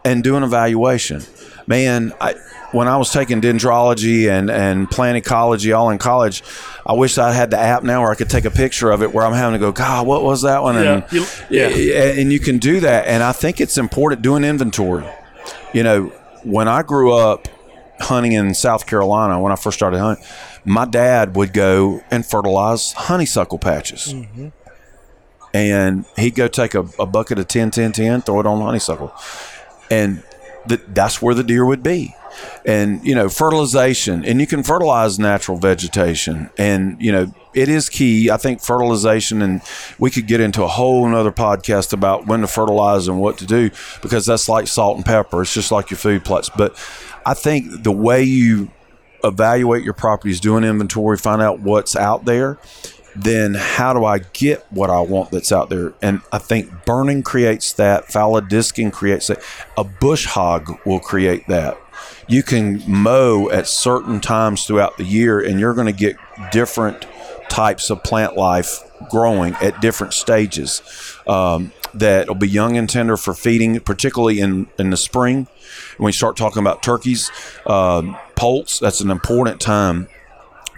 [0.06, 1.24] and do an evaluation.
[1.66, 2.36] Man, I.
[2.74, 6.44] When I was taking dendrology and, and plant ecology all in college,
[6.86, 9.14] I wish I had the app now where I could take a picture of it
[9.14, 10.76] where I'm having to go, God, what was that one?
[10.76, 11.68] And Yeah, yeah.
[11.70, 13.08] yeah, and you can do that.
[13.08, 15.06] And I think it's important doing inventory.
[15.74, 16.08] You know,
[16.44, 17.48] when I grew up
[18.00, 20.26] hunting in South Carolina, when I first started hunting,
[20.66, 24.14] my dad would go and fertilize honeysuckle patches.
[24.14, 24.50] Mm-hmm.
[25.54, 29.14] And he'd go take a, a bucket of 10, 10, 10, throw it on honeysuckle.
[29.90, 30.24] And
[30.68, 32.14] th- that's where the deer would be.
[32.66, 36.52] And, you know, fertilization, and you can fertilize natural vegetation.
[36.58, 38.30] And, you know, it is key.
[38.30, 39.62] I think fertilization, and
[39.98, 43.46] we could get into a whole nother podcast about when to fertilize and what to
[43.48, 43.72] do
[44.04, 45.42] because that's like salt and pepper.
[45.42, 46.52] It's just like your food plots.
[46.56, 46.78] But
[47.28, 48.72] I think the way you
[49.22, 52.58] evaluate your properties, do an inventory, find out what's out there,
[53.18, 55.94] then how do I get what I want that's out there?
[56.02, 59.44] And I think burning creates that, fallow disking creates that,
[59.76, 61.78] a bush hog will create that.
[62.30, 66.16] You can mow at certain times throughout the year, and you're going to get
[66.54, 67.06] different
[67.50, 70.82] types of plant life growing at different stages
[71.28, 75.48] um, that will be young and tender for feeding, particularly in, in the spring.
[75.98, 77.32] When we start talking about turkeys,
[77.66, 80.08] um, poults, that's an important time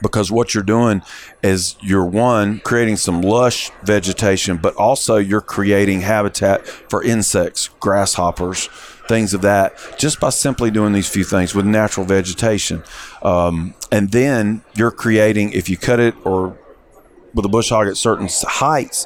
[0.02, 1.02] because what you're doing
[1.44, 8.70] is you're one creating some lush vegetation but also you're creating habitat for insects grasshoppers
[9.10, 12.82] things of that just by simply doing these few things with natural vegetation
[13.24, 16.58] um, and then you're creating if you cut it or
[17.34, 19.06] with a bush hog at certain heights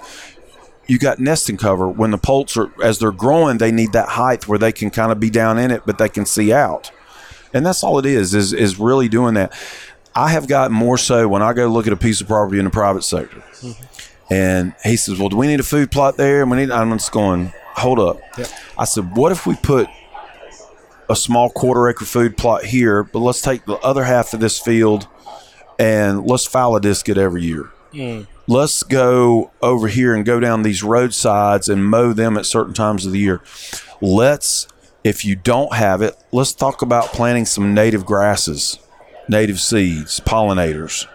[0.88, 1.88] you got nesting cover.
[1.88, 5.12] When the poults are as they're growing, they need that height where they can kind
[5.12, 6.92] of be down in it, but they can see out.
[7.54, 9.54] And that's all it is, is is really doing that.
[10.16, 12.66] I have got more so when I go look at a piece of property in
[12.66, 13.44] the private sector.
[14.30, 16.42] And he says, Well, do we need a food plot there?
[16.42, 18.20] And we need I'm just going, hold up.
[18.78, 19.88] I said, What if we put
[21.10, 24.60] a small quarter acre food plot here, but let's take the other half of this
[24.60, 25.08] field
[25.80, 27.70] and let's fallow disc it every year.
[27.92, 28.22] Hmm.
[28.48, 33.06] Let's go over here and go down these roadsides and mow them at certain times
[33.06, 33.42] of the year.
[34.02, 34.68] Let's,
[35.04, 38.80] if you don't have it, let's talk about planting some native grasses,
[39.30, 41.08] native seeds, pollinators,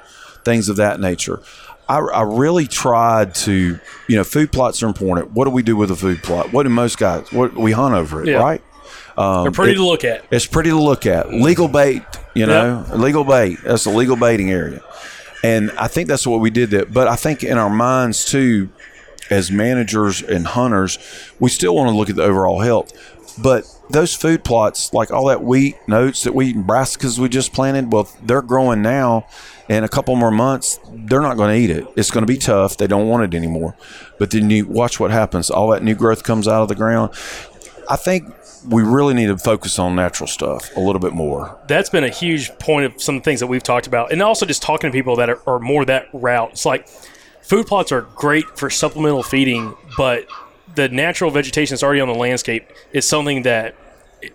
[0.45, 1.41] things of that nature.
[1.89, 5.33] I, I really tried to, you know, food plots are important.
[5.33, 6.53] What do we do with a food plot?
[6.53, 7.33] What do most guys?
[7.33, 8.39] What we hunt over it, Yeah.
[8.39, 8.63] right?
[9.17, 10.25] Um, They're pretty to look at.
[10.31, 11.33] It's pretty to look at.
[11.33, 12.03] Legal bait,
[12.35, 13.59] you know, legal bait.
[13.65, 14.81] That's a legal baiting area.
[15.43, 16.93] And I think that's what we did that.
[16.93, 18.69] But I think in our minds too,
[19.31, 20.99] as managers and hunters,
[21.41, 22.93] we still want to look at the overall health.
[23.43, 27.53] But those food plots, like all that wheat and oats that we brassicas we just
[27.53, 29.27] planted, well, they're growing now.
[29.69, 31.87] In a couple more months, they're not going to eat it.
[31.95, 32.79] It's going to be tough.
[32.79, 33.77] They don't want it anymore.
[34.19, 35.51] But then you watch what happens.
[35.51, 37.13] All that new growth comes out of the ground.
[37.91, 38.33] I think
[38.67, 41.59] we really need to focus on natural stuff a little bit more.
[41.69, 44.63] that's been a huge point of some things that we've talked about, and also just
[44.63, 46.53] talking to people that are, are more that route.
[46.53, 46.89] It's like
[47.43, 50.27] food plots are great for supplemental feeding, but
[50.79, 53.75] the natural vegetation that's already on the landscape is something that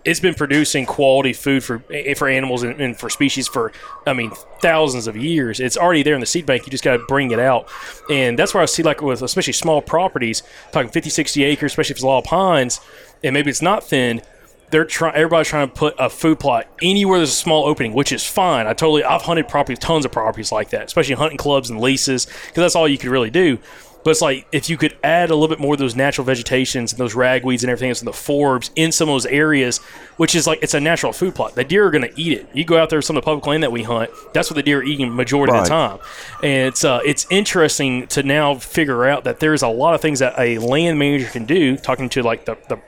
[0.04, 1.82] it's been producing quality food for
[2.16, 3.72] for animals and, and for species for
[4.06, 4.30] I mean
[4.60, 5.58] thousands of years.
[5.58, 6.66] It's already there in the seed bank.
[6.66, 7.68] You just got to bring it out,
[8.10, 11.92] and that's where I see like with especially small properties, talking 50, 60 acres, especially
[11.92, 12.78] if it's a lot of pines,
[13.22, 14.22] and maybe it's not thinned
[14.70, 18.10] they're trying everybody's trying to put a food plot anywhere there's a small opening which
[18.10, 21.70] is fine i totally i've hunted properties tons of properties like that especially hunting clubs
[21.70, 23.58] and leases because that's all you could really do
[24.04, 26.92] but it's like if you could add a little bit more of those natural vegetations
[26.92, 29.78] and those ragweeds and everything else in the forbs in some of those areas
[30.16, 31.54] which is like it's a natural food plot.
[31.54, 32.48] The deer are going to eat it.
[32.52, 34.62] You go out there some of the public land that we hunt that's what the
[34.62, 35.98] deer are eating majority of the time.
[36.42, 40.18] And it's uh, it's interesting to now figure out that there's a lot of things
[40.20, 42.78] that a land manager can do talking to like the, the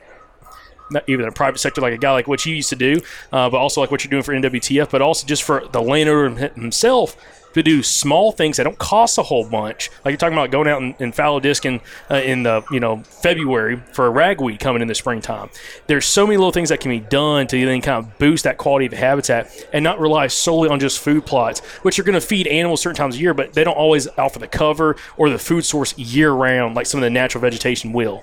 [1.06, 3.00] even in the private sector, like a guy like what you used to do,
[3.32, 6.50] uh, but also like what you're doing for NWTF, but also just for the landowner
[6.50, 7.16] himself
[7.56, 9.90] to do small things that don't cost a whole bunch.
[10.04, 12.98] Like you're talking about going out and, and fallow discing uh, in the you know
[12.98, 15.48] February for a ragweed coming in the springtime.
[15.86, 18.58] There's so many little things that can be done to then kind of boost that
[18.58, 22.20] quality of habitat and not rely solely on just food plots, which are going to
[22.20, 25.38] feed animals certain times of year, but they don't always offer the cover or the
[25.38, 28.22] food source year round like some of the natural vegetation will.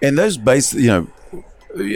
[0.00, 1.08] And those base, you know,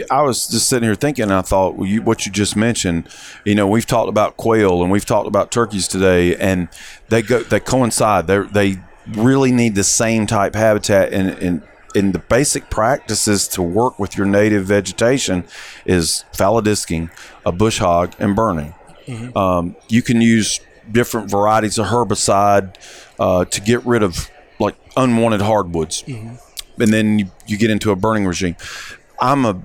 [0.09, 3.09] I was just sitting here thinking, I thought, well, you, what you just mentioned,
[3.43, 6.69] you know, we've talked about quail and we've talked about turkeys today, and
[7.09, 8.27] they go, they coincide.
[8.27, 11.63] They they really need the same type habitat, and and
[11.95, 15.43] in the basic practices to work with your native vegetation
[15.85, 17.09] is fallow disking,
[17.45, 18.73] a bush hog, and burning.
[19.35, 20.59] Um, you can use
[20.91, 22.75] different varieties of herbicide
[23.19, 26.03] uh, to get rid of like unwanted hardwoods
[26.79, 28.55] and then you, you get into a burning regime.
[29.19, 29.61] I'm a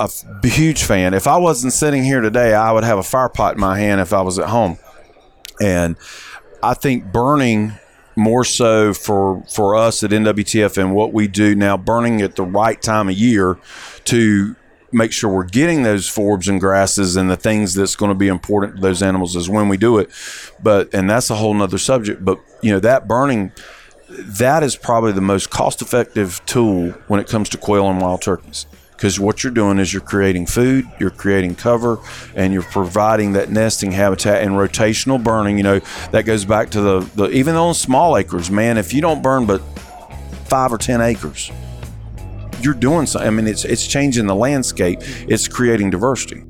[0.00, 0.08] a
[0.46, 1.12] huge fan.
[1.12, 4.00] If I wasn't sitting here today, I would have a fire pot in my hand
[4.00, 4.78] if I was at home.
[5.60, 5.96] And
[6.62, 7.72] I think burning
[8.16, 12.42] more so for for us at NWTF and what we do now, burning at the
[12.42, 13.58] right time of year
[14.04, 14.56] to
[14.92, 18.26] make sure we're getting those forbs and grasses and the things that's going to be
[18.26, 20.10] important to those animals is when we do it.
[20.62, 22.24] But and that's a whole nother subject.
[22.24, 23.52] But you know that burning
[24.08, 28.22] that is probably the most cost effective tool when it comes to quail and wild
[28.22, 28.66] turkeys.
[29.00, 31.98] Because what you're doing is you're creating food, you're creating cover,
[32.34, 35.56] and you're providing that nesting habitat and rotational burning.
[35.56, 35.78] You know,
[36.10, 39.46] that goes back to the, the even on small acres, man, if you don't burn
[39.46, 39.60] but
[40.44, 41.50] five or 10 acres,
[42.60, 43.26] you're doing something.
[43.26, 46.44] I mean, it's, it's changing the landscape, it's creating diversity.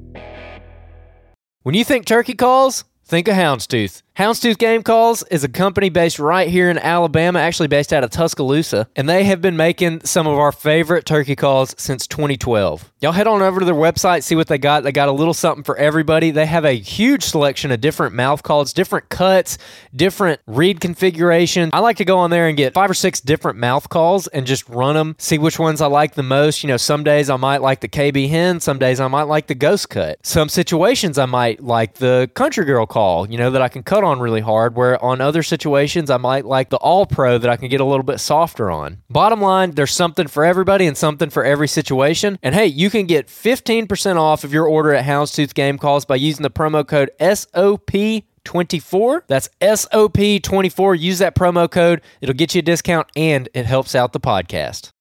[1.62, 4.02] When you think turkey calls, think of Houndstooth.
[4.20, 8.10] Houndstooth Game Calls is a company based right here in Alabama, actually based out of
[8.10, 12.92] Tuscaloosa, and they have been making some of our favorite turkey calls since 2012.
[13.00, 14.82] Y'all head on over to their website, see what they got.
[14.82, 16.32] They got a little something for everybody.
[16.32, 19.56] They have a huge selection of different mouth calls, different cuts,
[19.96, 21.70] different reed configuration.
[21.72, 24.46] I like to go on there and get five or six different mouth calls and
[24.46, 26.62] just run them, see which ones I like the most.
[26.62, 29.46] You know, some days I might like the KB hen, some days I might like
[29.46, 30.18] the ghost cut.
[30.26, 34.04] Some situations I might like the country girl call, you know, that I can cut
[34.04, 37.56] on really hard, where on other situations I might like the all pro that I
[37.56, 39.02] can get a little bit softer on.
[39.08, 42.38] Bottom line, there's something for everybody and something for every situation.
[42.42, 46.16] And hey, you can get 15% off of your order at Houndstooth Game Calls by
[46.16, 48.24] using the promo code SOP.
[48.42, 53.66] 24 that's SOP 24 use that promo code it'll get you a discount and it
[53.66, 54.92] helps out the podcast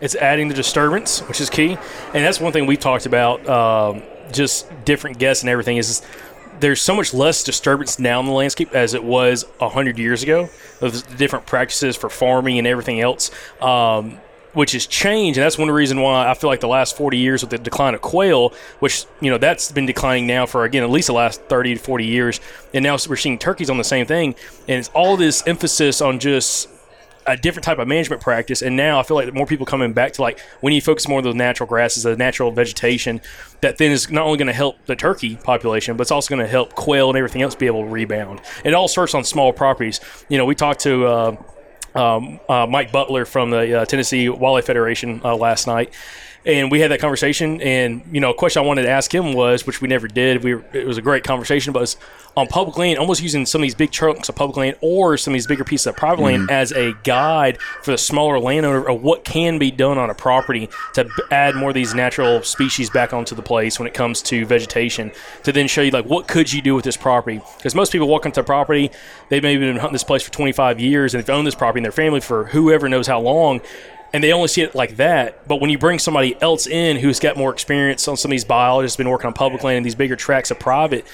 [0.00, 1.76] It's adding the disturbance, which is key,
[2.14, 3.46] and that's one thing we've talked about.
[3.48, 4.02] Um,
[4.32, 6.02] just different guests and everything is.
[6.60, 10.48] There's so much less disturbance now in the landscape as it was hundred years ago.
[10.80, 13.30] Of different practices for farming and everything else.
[13.60, 14.18] Um,
[14.52, 17.42] which has changed, and that's one reason why I feel like the last 40 years
[17.42, 20.90] with the decline of quail, which you know that's been declining now for again at
[20.90, 22.40] least the last 30 to 40 years,
[22.74, 24.34] and now we're seeing turkeys on the same thing,
[24.66, 26.68] and it's all this emphasis on just
[27.26, 30.12] a different type of management practice, and now I feel like more people coming back
[30.14, 33.20] to like when you focus more on those natural grasses, the natural vegetation,
[33.60, 36.44] that then is not only going to help the turkey population, but it's also going
[36.44, 38.40] to help quail and everything else be able to rebound.
[38.64, 40.00] It all starts on small properties.
[40.28, 41.06] You know, we talked to.
[41.06, 41.36] Uh,
[41.92, 45.92] um, uh, Mike Butler from the uh, Tennessee Wildlife Federation uh, last night,
[46.44, 47.60] and we had that conversation.
[47.60, 50.42] And you know, a question I wanted to ask him was, which we never did.
[50.42, 51.96] We were, it was a great conversation, but it was
[52.36, 55.32] on public land, almost using some of these big chunks of public land or some
[55.32, 56.50] of these bigger pieces of private land mm-hmm.
[56.50, 60.68] as a guide for the smaller landowner of what can be done on a property
[60.94, 64.22] to b- add more of these natural species back onto the place when it comes
[64.22, 65.10] to vegetation.
[65.42, 67.40] To then show you like what could you do with this property?
[67.56, 68.90] Because most people walk into a property,
[69.28, 71.82] they've maybe been hunting this place for 25 years and they've owned this property in
[71.82, 73.60] their family for whoever knows how long
[74.12, 75.46] and they only see it like that.
[75.46, 78.44] But when you bring somebody else in who's got more experience on some of these
[78.44, 81.06] biologists, been working on public land and these bigger tracts of private,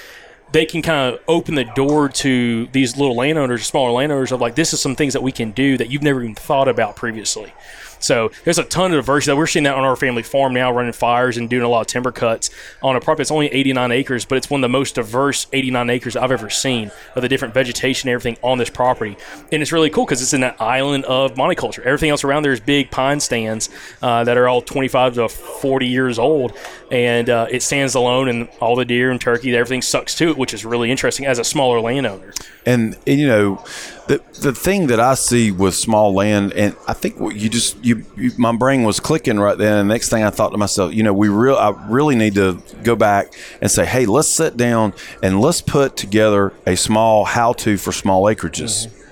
[0.51, 4.55] they can kind of open the door to these little landowners, smaller landowners, of like
[4.55, 7.53] this is some things that we can do that you've never even thought about previously.
[7.99, 9.37] So there's a ton of diversity.
[9.37, 11.87] We're seeing that on our family farm now, running fires and doing a lot of
[11.87, 12.49] timber cuts
[12.81, 15.89] on a property that's only 89 acres, but it's one of the most diverse 89
[15.89, 19.17] acres I've ever seen of the different vegetation and everything on this property.
[19.51, 21.79] And it's really cool because it's in that island of monoculture.
[21.79, 23.69] Everything else around there is big pine stands
[24.01, 26.57] uh, that are all 25 to 40 years old,
[26.91, 30.37] and uh, it stands alone, and all the deer and turkey, everything sucks to it,
[30.37, 32.33] which is really interesting as a smaller landowner.
[32.65, 33.63] and, and you know
[34.07, 37.83] the the thing that I see with small land, and I think what you just
[37.83, 39.79] you, you my brain was clicking right then.
[39.79, 42.35] And the next thing I thought to myself, you know, we real I really need
[42.35, 47.25] to go back and say, hey, let's sit down and let's put together a small
[47.25, 48.87] how to for small acreages.
[48.87, 49.03] Mm-hmm.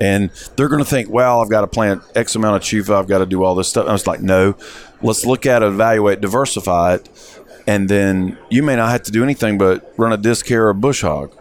[0.00, 2.96] And they're going to think, well, I've got to plant X amount of chufa.
[2.96, 3.86] I've got to do all this stuff.
[3.86, 4.56] I was like, no,
[5.00, 7.40] let's look at it, evaluate, diversify it.
[7.68, 10.74] And then you may not have to do anything but run a disc or a
[10.74, 11.36] bush hog.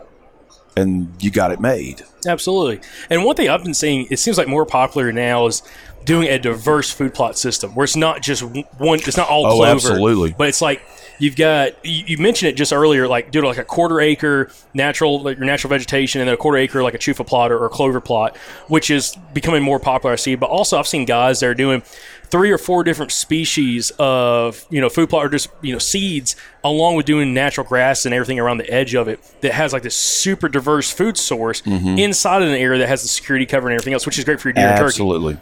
[0.77, 2.03] And you got it made.
[2.25, 2.79] Absolutely.
[3.09, 5.63] And one thing I've been seeing, it seems like more popular now is
[6.05, 9.55] doing a diverse food plot system where it's not just one, it's not all Oh,
[9.57, 9.71] clover.
[9.71, 10.33] absolutely.
[10.37, 10.81] But it's like
[11.19, 15.21] you've got, you, you mentioned it just earlier, like do like a quarter acre natural,
[15.21, 17.69] like your natural vegetation and then a quarter acre like a chufa plot or, or
[17.69, 18.35] clover plot,
[18.67, 20.35] which is becoming more popular, I see.
[20.35, 21.83] But also I've seen guys that are doing
[22.31, 26.35] three or four different species of, you know, food plot or just, you know, seeds
[26.63, 29.83] along with doing natural grass and everything around the edge of it that has like
[29.83, 31.99] this super diverse food source Mm-hmm.
[31.99, 34.39] inside of an area that has the security cover and everything else, which is great
[34.39, 34.85] for your deer and turkey.
[34.85, 35.37] Absolutely.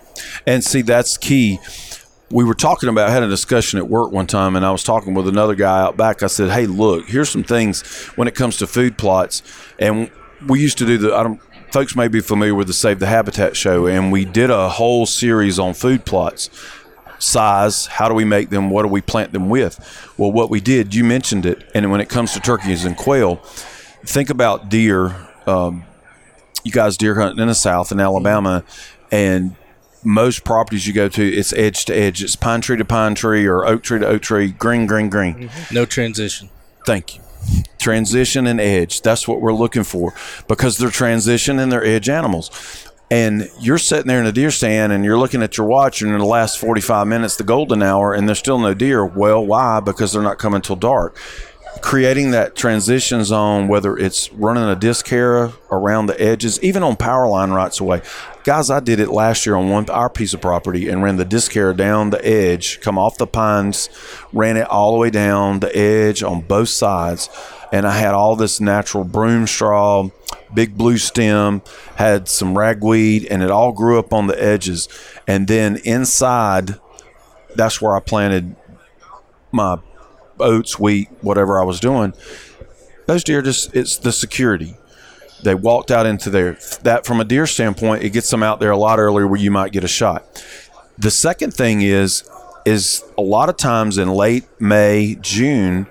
[0.48, 1.60] And see, that's key.
[2.32, 5.14] We were talking about, had a discussion at work one time, and I was talking
[5.14, 6.24] with another guy out back.
[6.24, 7.82] I said, Hey, look, here's some things
[8.16, 9.42] when it comes to food plots.
[9.80, 10.12] And
[10.48, 13.08] we used to do the, I don't, folks may be familiar with the Save the
[13.08, 16.50] Habitat show, and we did a whole series on food plots
[17.20, 19.78] size how do we make them what do we plant them with
[20.17, 23.36] well what we did you mentioned it and when it comes to turkeys and quail
[24.05, 25.15] think about deer
[25.45, 25.84] um,
[26.63, 28.63] you guys deer hunting in the south in alabama
[29.11, 29.55] and
[30.03, 33.45] most properties you go to it's edge to edge it's pine tree to pine tree
[33.45, 36.49] or oak tree to oak tree green green green No transition.
[36.86, 37.22] Thank you.
[37.78, 39.01] Transition and edge.
[39.01, 40.13] That's what we're looking for
[40.47, 42.49] because they're transition and they're edge animals.
[43.12, 46.12] And you're sitting there in a deer stand and you're looking at your watch, and
[46.12, 49.03] in the last 45 minutes, the golden hour, and there's still no deer.
[49.03, 49.80] Well, why?
[49.80, 51.18] Because they're not coming till dark.
[51.82, 56.95] Creating that transition zone, whether it's running a disc harrow around the edges, even on
[56.95, 58.01] power line rights away.
[58.43, 61.26] Guys, I did it last year on one our piece of property and ran the
[61.26, 63.89] disc harrow down the edge, come off the pines,
[64.34, 67.30] ran it all the way down the edge on both sides,
[67.72, 70.10] and I had all this natural broom straw,
[70.54, 71.62] big blue stem,
[71.95, 74.88] had some ragweed, and it all grew up on the edges.
[75.28, 76.76] And then inside,
[77.56, 78.56] that's where I planted
[79.52, 79.80] my
[80.39, 82.14] oats, wheat, whatever I was doing.
[83.06, 84.76] Those deer just it's the security.
[85.41, 86.58] They walked out into there.
[86.84, 89.52] That from a deer standpoint, it gets them out there a lot earlier where you
[89.52, 90.43] might get a shot.
[90.97, 92.30] The second thing is
[92.66, 95.88] is a lot of times in late May, June,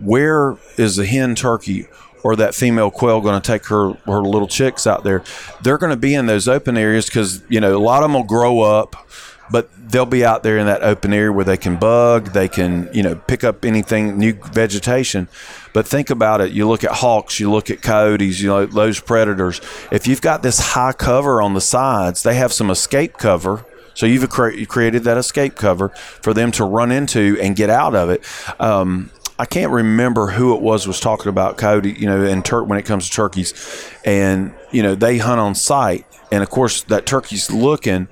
[0.00, 1.86] where is the hen turkey
[2.24, 5.22] or that female quail going to take her her little chicks out there?
[5.62, 8.14] They're going to be in those open areas because you know a lot of them
[8.14, 8.96] will grow up,
[9.52, 12.88] but they'll be out there in that open area where they can bug, they can
[12.92, 15.28] you know pick up anything new vegetation.
[15.72, 16.52] But think about it.
[16.52, 19.60] You look at hawks, you look at coyotes, you know those predators.
[19.92, 23.64] If you've got this high cover on the sides, they have some escape cover
[23.94, 25.90] So you've cre- created that escape cover
[26.22, 28.24] for them to run into and get out of it.
[28.60, 32.68] Um, I can't remember who it was was talking about coyote, you know, and Turk
[32.68, 33.52] when it comes to turkeys,
[34.04, 38.08] and you know they hunt on sight, and of course that turkey's looking.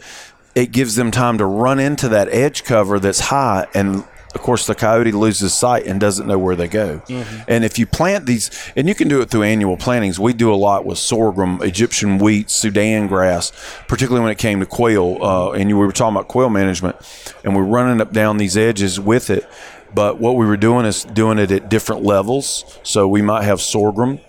[0.55, 4.05] It gives them time to run into that edge cover that's high, and
[4.35, 7.03] of course the coyote loses sight and doesn't know where they go.
[7.49, 10.19] And if you plant these, and you can do it through annual plantings.
[10.19, 13.53] We do a lot with sorghum, Egyptian wheat, Sudan grass,
[13.89, 15.19] particularly when it came to quail.
[15.23, 16.97] Uh, and you, we were talking about quail management,
[17.45, 19.49] and we're running up down these edges with it.
[19.95, 22.79] But what we were doing is doing it at different levels.
[22.83, 24.21] So we might have sorghum,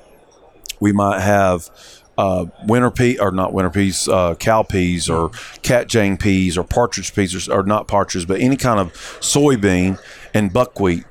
[0.80, 1.70] we might have
[2.18, 5.30] uh, winter pea or not winter peas, uh, cow peas or
[5.62, 10.00] catjang peas or partridge peas or, or not partridge, but any kind of soybean
[10.34, 11.06] and buckwheat.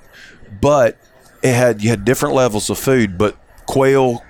[0.61, 0.98] But
[1.42, 3.36] it had you had different levels of food, but
[3.66, 4.22] quail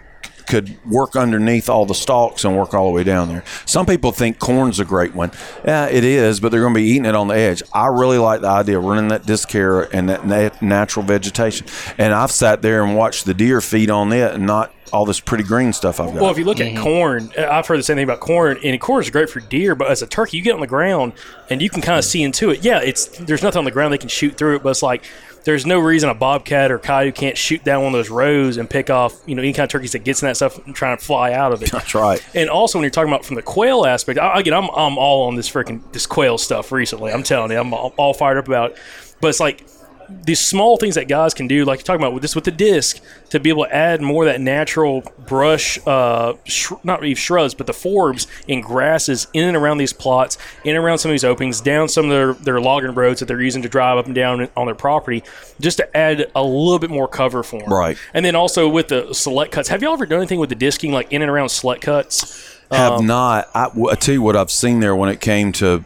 [0.46, 3.44] could work underneath all the stalks and work all the way down there.
[3.66, 5.32] Some people think corn's a great one.
[5.64, 7.62] Yeah, it is, but they're going to be eating it on the edge.
[7.72, 11.66] I really like the idea of running that disc harrow and that nat- natural vegetation.
[11.98, 15.20] And I've sat there and watched the deer feed on it and not all this
[15.20, 16.20] pretty green stuff I've got.
[16.20, 18.78] Well, if you look at corn, uh, I've heard the same thing about corn, and
[18.78, 19.74] corn is great for deer.
[19.74, 21.14] But as a turkey, you get on the ground
[21.48, 22.62] and you can kind of see into it.
[22.62, 25.04] Yeah, it's there's nothing on the ground they can shoot through it, but it's like
[25.44, 28.68] there's no reason a bobcat or coyote can't shoot down one of those rows and
[28.68, 30.96] pick off you know any kind of turkeys that gets in that stuff and trying
[30.96, 31.70] to fly out of it.
[31.70, 32.24] That's right.
[32.34, 35.26] And also, when you're talking about from the quail aspect, I, again, I'm, I'm all
[35.28, 37.12] on this freaking this quail stuff recently.
[37.12, 38.78] I'm telling you, I'm all, all fired up about it.
[39.20, 39.64] But it's like
[40.08, 42.50] these small things that guys can do, like you're talking about with this with the
[42.50, 43.00] disc,
[43.30, 47.54] to be able to add more of that natural brush, uh, sh- not really shrubs,
[47.54, 51.14] but the forbs and grasses in and around these plots, in and around some of
[51.14, 54.06] these openings, down some of their, their logging roads that they're using to drive up
[54.06, 55.22] and down on their property,
[55.60, 57.70] just to add a little bit more cover for them.
[57.72, 57.96] Right.
[58.14, 60.92] And then also with the select cuts, have y'all ever done anything with the disking,
[60.92, 62.58] like in and around select cuts?
[62.70, 63.48] Have Um, not.
[63.54, 65.84] I, I tell you what I've seen there when it came to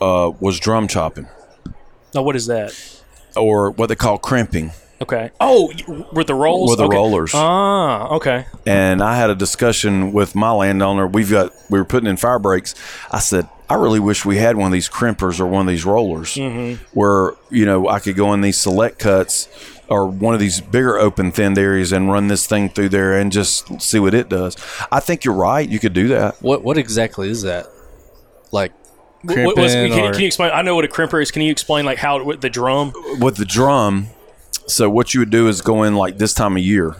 [0.00, 1.28] uh, was drum chopping
[2.14, 2.99] Now, what is that?
[3.36, 4.72] Or what they call crimping
[5.02, 5.30] Okay.
[5.40, 5.72] Oh,
[6.12, 6.70] with the rolls.
[6.72, 6.94] with the Okay.
[6.96, 7.32] rollers.
[7.34, 8.44] Ah, okay.
[8.66, 11.06] and I had a discussion with my landowner.
[11.06, 12.74] We've got we were putting in fire breaks.
[13.10, 15.86] I said I really wish we had one of these crimpers or one of these
[15.86, 16.36] rollers
[16.92, 19.48] where you know I could go in these select cuts
[19.88, 23.32] or one of these bigger open thinned areas and run this thing through there and
[23.32, 24.54] just see what it does.
[24.92, 25.66] I think you're right.
[25.66, 26.42] You could do that.
[26.42, 27.66] What what exactly is that?
[28.52, 28.72] Like
[29.22, 30.50] What- what's- crimping can, you- or- can you explain?
[30.52, 31.30] I know what a crimper is.
[31.30, 32.92] Can you explain like how with the drum?
[33.20, 34.08] with the drum.
[34.66, 36.96] So what you would do is go in like this time of year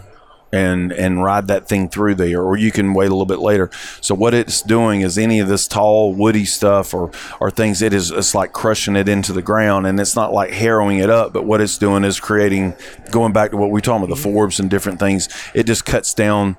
[0.53, 3.69] and and ride that thing through there or you can wait a little bit later.
[4.01, 7.93] So what it's doing is any of this tall woody stuff or or things it
[7.93, 11.31] is it's like crushing it into the ground and it's not like harrowing it up,
[11.31, 12.73] but what it's doing is creating
[13.11, 14.37] going back to what we talking about the mm-hmm.
[14.37, 15.29] forbs and different things.
[15.53, 16.57] It just cuts down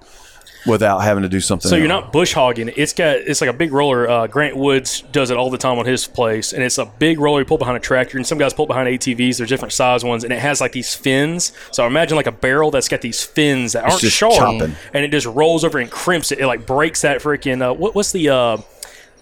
[0.66, 1.68] without having to do something.
[1.68, 2.04] So you're else.
[2.04, 2.74] not bush hogging it.
[2.76, 4.08] It's got it's like a big roller.
[4.08, 7.18] Uh, Grant Woods does it all the time on his place, and it's a big
[7.18, 8.16] roller you pull behind a tractor.
[8.16, 9.38] And some guys pull behind ATVs.
[9.38, 11.52] There's different size ones, and it has like these fins.
[11.72, 14.76] So imagine like a barrel that's got these fins that aren't sharp, chopping.
[14.94, 16.38] and it just rolls over and crimps it.
[16.40, 18.58] It like breaks that freaking uh, what, what's the uh,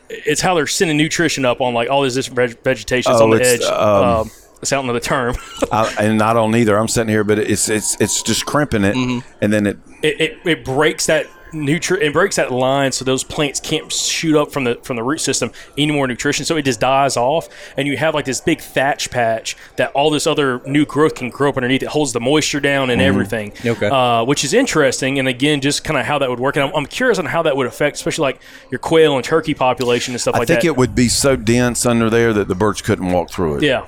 [0.08, 3.30] it's how they're sending nutrition up on like all this different veg- vegetation Oh, on
[3.30, 3.62] the edge.
[3.62, 4.30] um, Um,
[4.62, 5.34] it's out another term.
[5.72, 6.76] I, and I don't either.
[6.78, 8.96] I'm sitting here, but it's it's it's just crimping it,
[9.40, 13.24] and then it it, it, it breaks that nutri- it breaks that line so those
[13.24, 16.62] plants can't shoot up from the from the root system any more nutrition so it
[16.62, 20.60] just dies off and you have like this big thatch patch that all this other
[20.64, 23.88] new growth can grow up underneath it holds the moisture down and everything Okay.
[23.88, 26.72] uh, which is interesting and again just kind of how that would work and I'm,
[26.76, 28.40] I'm curious on how that would affect especially like
[28.70, 31.08] your quail and turkey population and stuff I like that I think it would be
[31.08, 33.62] so dense under there that the birds couldn't walk through it.
[33.64, 33.86] yeah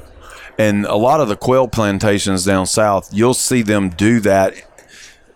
[0.58, 4.54] And a lot of the quail plantations down south, you'll see them do that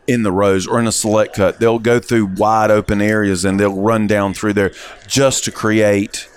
[0.07, 1.59] in the rows or in a select cut.
[1.59, 4.73] They'll go through wide open areas and they'll run down through there
[5.07, 6.29] just to create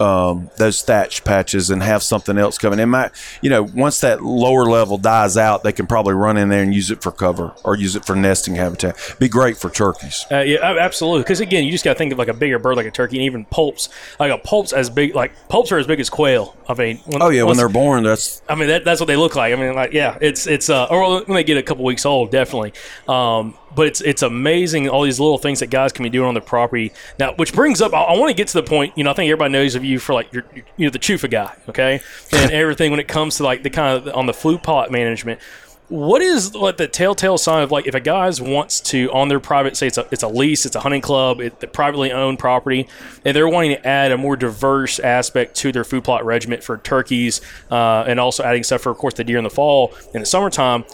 [0.00, 2.78] um, those thatch patches and have something else coming.
[2.78, 6.48] It might, you know, once that lower level dies out, they can probably run in
[6.48, 8.96] there and use it for cover or use it for nesting habitat.
[9.18, 10.24] Be great for turkeys.
[10.30, 11.22] Uh, yeah, absolutely.
[11.22, 13.16] Because again, you just got to think of like a bigger bird, like a turkey,
[13.16, 13.88] and even poults.
[14.18, 16.56] Like a poult's as big, like poults are as big as quail.
[16.68, 19.16] I mean, when, Oh yeah, when they're born, that's I mean, that, that's what they
[19.16, 19.52] look like.
[19.52, 22.30] I mean, like, yeah, it's it's uh, or when they get a couple weeks old,
[22.30, 22.72] definitely.
[23.06, 26.34] Um, but it's it's amazing all these little things that guys can be doing on
[26.34, 27.32] their property now.
[27.34, 28.96] Which brings up, I, I want to get to the point.
[28.96, 31.30] You know, I think everybody knows of you for like you're, you're know the chufa
[31.30, 32.00] guy, okay,
[32.32, 35.40] and everything when it comes to like the kind of on the food plot management.
[35.88, 39.40] What is like the telltale sign of like if a guy's wants to on their
[39.40, 42.38] private say it's a it's a lease, it's a hunting club, it's the privately owned
[42.38, 42.86] property,
[43.24, 46.78] and they're wanting to add a more diverse aspect to their food plot regiment for
[46.78, 47.40] turkeys,
[47.72, 50.26] uh, and also adding stuff for of course the deer in the fall in the
[50.26, 50.84] summertime.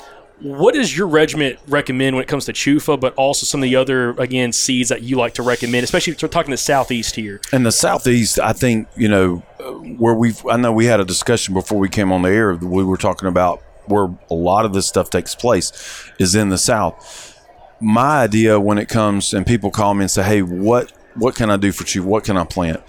[0.40, 3.76] What does your regiment recommend when it comes to chufa, but also some of the
[3.76, 7.40] other again seeds that you like to recommend, especially if we're talking the southeast here?
[7.52, 10.44] In the southeast, I think you know uh, where we've.
[10.46, 12.54] I know we had a discussion before we came on the air.
[12.54, 15.72] We were talking about where a lot of this stuff takes place
[16.18, 17.32] is in the south.
[17.80, 21.50] My idea when it comes and people call me and say, "Hey, what what can
[21.50, 22.04] I do for you?
[22.04, 22.82] What can I plant?"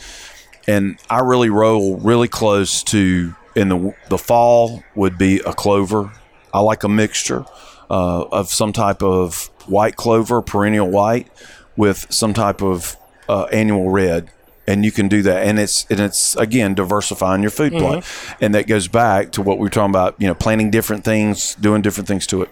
[0.67, 6.11] And I really roll really close to in the the fall would be a clover.
[6.53, 7.45] I like a mixture
[7.89, 11.27] uh, of some type of white clover, perennial white,
[11.75, 12.97] with some type of
[13.29, 14.29] uh, annual red,
[14.67, 15.45] and you can do that.
[15.45, 18.05] And it's and it's again diversifying your food plot,
[18.41, 20.15] and that goes back to what we were talking about.
[20.19, 22.49] You know, planting different things, doing different things to it.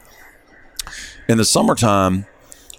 [1.27, 2.25] In the summertime,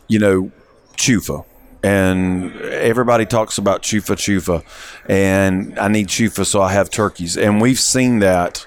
[0.08, 0.52] you know,
[0.96, 1.44] chufa.
[1.82, 4.64] And everybody talks about chufa chufa,
[5.08, 7.36] and I need chufa, so I have turkeys.
[7.36, 8.66] And we've seen that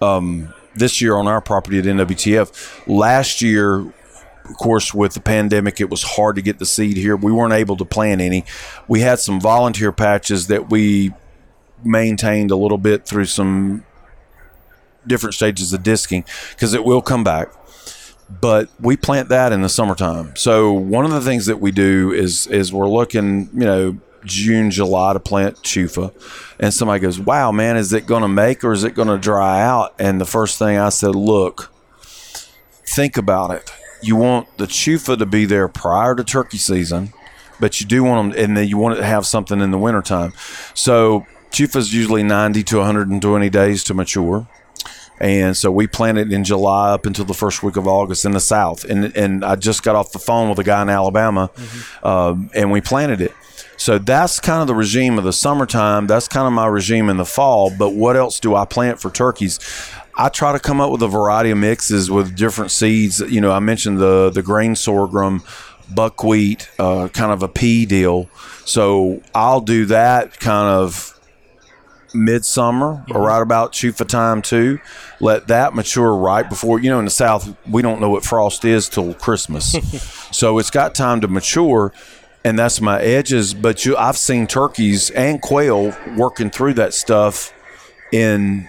[0.00, 2.86] um, this year on our property at NWTF.
[2.86, 7.16] Last year, of course, with the pandemic, it was hard to get the seed here.
[7.16, 8.44] We weren't able to plant any.
[8.88, 11.12] We had some volunteer patches that we
[11.84, 13.84] maintained a little bit through some
[15.06, 17.48] different stages of disking because it will come back
[18.40, 20.34] but we plant that in the summertime.
[20.36, 24.70] So one of the things that we do is is we're looking, you know, June,
[24.70, 26.12] July to plant chufa,
[26.58, 29.18] and somebody goes, "Wow, man, is it going to make or is it going to
[29.18, 31.70] dry out?" And the first thing I said, "Look,
[32.86, 33.72] think about it.
[34.02, 37.12] You want the chufa to be there prior to turkey season,
[37.60, 39.78] but you do want them, and then you want it to have something in the
[39.78, 40.32] wintertime.
[40.74, 44.46] So chufa is usually 90 to 120 days to mature."
[45.22, 48.32] and so we planted it in July up until the first week of August in
[48.32, 48.84] the South.
[48.84, 51.48] And and I just got off the phone with a guy in Alabama,
[52.02, 53.32] um, and we planted it.
[53.82, 56.06] So that's kind of the regime of the summertime.
[56.06, 57.68] That's kind of my regime in the fall.
[57.76, 59.58] But what else do I plant for turkeys?
[60.16, 63.18] I try to come up with a variety of mixes with different seeds.
[63.18, 65.42] You know, I mentioned the the grain sorghum,
[65.92, 68.30] buckwheat, uh, kind of a pea deal.
[68.64, 71.18] So I'll do that kind of
[72.14, 74.78] midsummer or right about chufa time too.
[75.18, 78.64] Let that mature right before you know in the south we don't know what frost
[78.64, 79.72] is till Christmas,
[80.30, 81.92] so it's got time to mature,
[82.44, 83.54] and that's my edges.
[83.54, 87.52] But you, I've seen turkeys and quail working through that stuff
[88.12, 88.68] in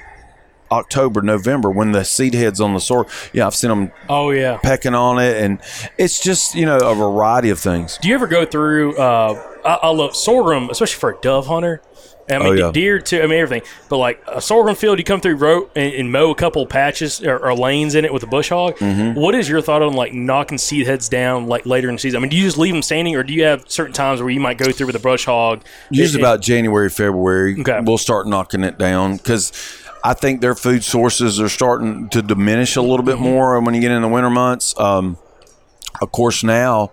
[0.72, 3.08] October, November when the seed heads on the soil.
[3.32, 4.58] Yeah, I've seen them Oh yeah.
[4.58, 5.60] pecking on it, and
[5.98, 7.98] it's just you know a variety of things.
[8.02, 8.98] Do you ever go through?
[8.98, 11.82] Uh, I, I love sorghum, especially for a dove hunter.
[12.30, 12.72] I mean, Oh, yeah.
[12.72, 13.22] deer too.
[13.22, 13.68] I mean, everything.
[13.90, 17.22] But like a sorghum field, you come through, row and, and mow a couple patches
[17.22, 18.78] or, or lanes in it with a bush hog.
[18.78, 19.20] Mm-hmm.
[19.20, 22.18] What is your thought on like knocking seed heads down like later in the season?
[22.18, 24.30] I mean, do you just leave them standing, or do you have certain times where
[24.30, 25.64] you might go through with a brush hog?
[25.92, 27.80] Usually And- about January, February, Okay.
[27.84, 29.52] we'll start knocking it down because
[30.06, 33.82] I think their food sources are starting to diminish a little bit more when you
[33.82, 34.74] get in the winter months.
[34.80, 35.18] Um,
[36.02, 36.92] of course, now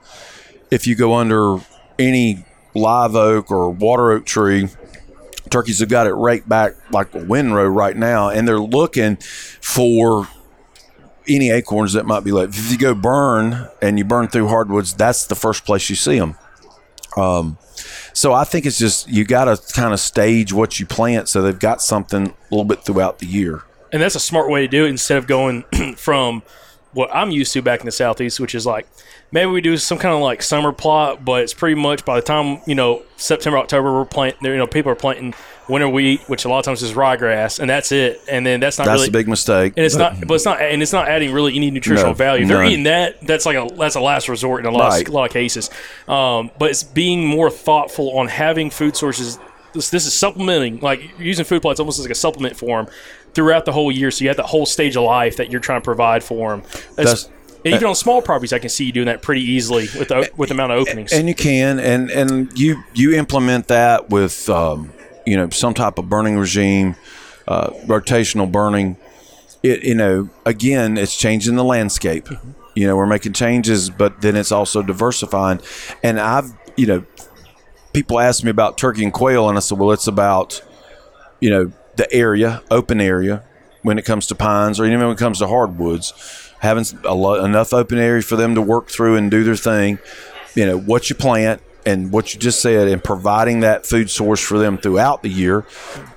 [0.72, 1.56] if you go under
[1.98, 4.68] any live oak or water oak tree,
[5.50, 9.16] turkeys have got it right back like a windrow right now, and they're looking
[9.60, 10.28] for
[11.28, 12.56] any acorns that might be left.
[12.56, 16.18] If you go burn and you burn through hardwoods, that's the first place you see
[16.18, 16.36] them.
[17.16, 17.58] Um,
[18.12, 21.42] so I think it's just you got to kind of stage what you plant so
[21.42, 23.62] they've got something a little bit throughout the year.
[23.92, 25.62] And that's a smart way to do it instead of going
[25.96, 26.42] from
[26.92, 28.86] what I'm used to back in the southeast, which is like
[29.32, 32.22] maybe we do some kind of like summer plot, but it's pretty much by the
[32.26, 34.44] time you know September, October, we're planting.
[34.50, 35.34] You know, people are planting
[35.68, 38.20] winter wheat, which a lot of times is ryegrass, and that's it.
[38.28, 39.74] And then that's not That's really a big mistake.
[39.76, 42.42] and it's not, but it's not, and it's not adding really any nutritional No, value.
[42.42, 45.06] If they're eating that, that's like a that's a last resort in a lot, Right.
[45.06, 45.70] of, a lot of cases.
[46.08, 49.38] Um, but it's being more thoughtful on having food sources.
[49.72, 52.92] This, this is supplementing, like using food plots almost as like a supplement for them
[53.34, 54.10] throughout the whole year.
[54.10, 56.62] So you have that whole stage of life that you're trying to provide for them.
[56.96, 57.28] That's-
[57.62, 60.30] and even on small properties, I can see you doing that pretty easily with the,
[60.34, 61.12] with the amount of openings.
[61.12, 64.90] and you can and and you you implement that with um,
[65.26, 66.96] you know some type of burning regime,
[67.46, 68.96] uh, rotational burning.
[69.62, 72.28] It you know again it's changing the landscape.
[72.74, 75.60] You know we're making changes, but then it's also diversifying.
[76.02, 77.04] And I've you know
[77.92, 80.62] people ask me about turkey and quail, and I said, well, it's about
[81.40, 83.42] you know the area, open area,
[83.82, 87.44] when it comes to pines, or even when it comes to hardwoods, having a lo-
[87.44, 89.98] enough open area for them to work through and do their thing.
[90.54, 94.40] You know what you plant and what you just said, and providing that food source
[94.40, 95.64] for them throughout the year.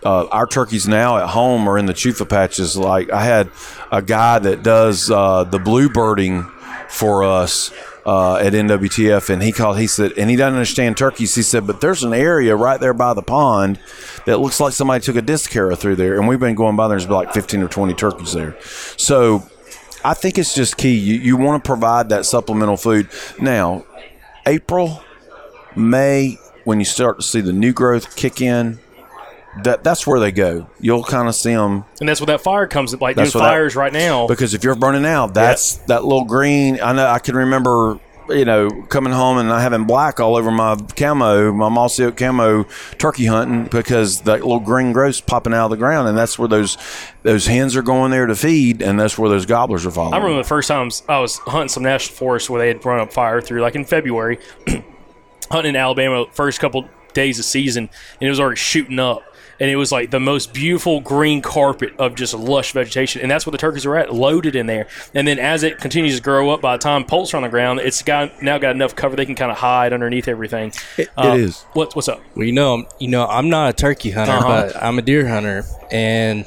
[0.04, 2.76] Uh, our turkeys now at home are in the chufa patches.
[2.76, 3.50] Like I had
[3.92, 6.50] a guy that does uh, the bluebirding
[6.90, 7.72] for us
[8.06, 9.80] uh, at NWTF, and he called.
[9.80, 11.36] He said, and he doesn't understand turkeys.
[11.36, 13.80] He said, but there's an area right there by the pond
[14.26, 16.88] that looks like somebody took a disc harrow through there, and we've been going by
[16.88, 16.98] there.
[16.98, 18.58] There's like 15 or 20 turkeys there.
[18.98, 19.44] So
[20.04, 20.96] I think it's just key.
[20.96, 23.10] You, you want to provide that supplemental food.
[23.40, 23.86] Now,
[24.46, 25.02] April,
[25.76, 28.80] May, when you start to see the new growth kick in,
[29.64, 30.68] that that's where they go.
[30.80, 32.94] You'll kind of see them And that's where that fire comes.
[33.00, 34.28] Like doing what that- fires right now.
[34.28, 36.80] because if you're burning out, that's that little green.
[36.82, 38.00] I know I can remember,
[38.30, 42.18] you know, coming home and I having black all over my camo, my Mossy Oak
[42.18, 42.64] camo
[42.98, 46.48] turkey hunting because that little green growth's popping out of the ground, and that's where
[46.48, 46.78] those
[47.24, 50.14] those hens are going there to feed, and that's where those gobblers are following.
[50.14, 53.00] I remember the first times I was hunting some national forest where they had run
[53.02, 54.40] up fire through, like in February,
[55.52, 57.90] hunting in Alabama, first couple days of season,
[58.20, 59.22] and it was already shooting up.
[59.60, 63.22] And it was like the most beautiful green carpet of just lush vegetation.
[63.22, 64.88] And that's where the turkeys are at, loaded in there.
[65.14, 67.50] And then as it continues to grow up, by the time poults are on the
[67.50, 70.74] ground, it's got now got enough cover they can kind of hide underneath everything.
[70.98, 71.62] It Uh, is.
[71.74, 72.22] What, what's up?
[72.36, 74.72] Well, you know, I'm, you know, I'm not a turkey hunter, Uh-huh.
[74.74, 76.46] but I'm a deer hunter, and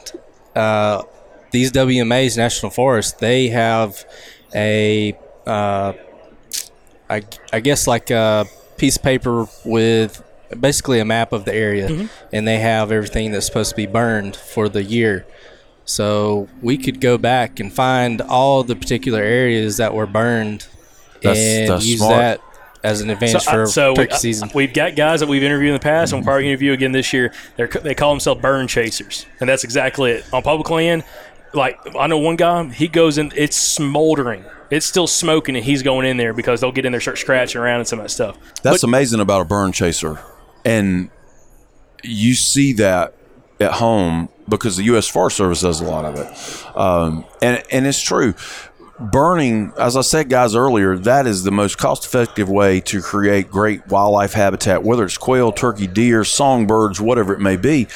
[0.54, 1.02] uh,
[1.52, 4.04] these WMA's national forests they have
[4.54, 5.92] a, uh,
[7.09, 8.46] I, I guess like a
[8.78, 10.22] piece of paper with
[10.59, 12.07] basically a map of the area, mm-hmm.
[12.32, 15.26] and they have everything that's supposed to be burned for the year.
[15.84, 20.66] So we could go back and find all the particular areas that were burned,
[21.22, 22.16] That's- and that's use smart.
[22.16, 22.40] that
[22.82, 24.51] as an advantage So, uh, for uh, so we, turkey uh, season.
[24.55, 26.28] we've got guys that we've interviewed in the past, and we'll mm-hmm.
[26.28, 27.32] probably interview again this year.
[27.57, 30.32] They're, they call themselves burn chasers, and that's exactly it.
[30.32, 31.05] On public land,
[31.53, 35.82] like I know one guy, he goes in, it's smoldering, it's still smoking, and he's
[35.82, 38.11] going in there because they'll get in there, start scratching around and some of that
[38.11, 38.38] stuff.
[38.62, 40.20] That's amazing about a burn chaser.
[40.66, 41.10] And
[42.02, 43.14] you see that
[43.60, 45.06] at home because the U.S.
[45.06, 46.76] Forest Service does a lot of it.
[46.76, 48.34] Um, and, and it's true.
[48.98, 53.50] Burning, as I said, guys, earlier, that is the most cost effective way to create
[53.50, 57.86] great wildlife habitat, whether it's quail, turkey, deer, songbirds, whatever it may be.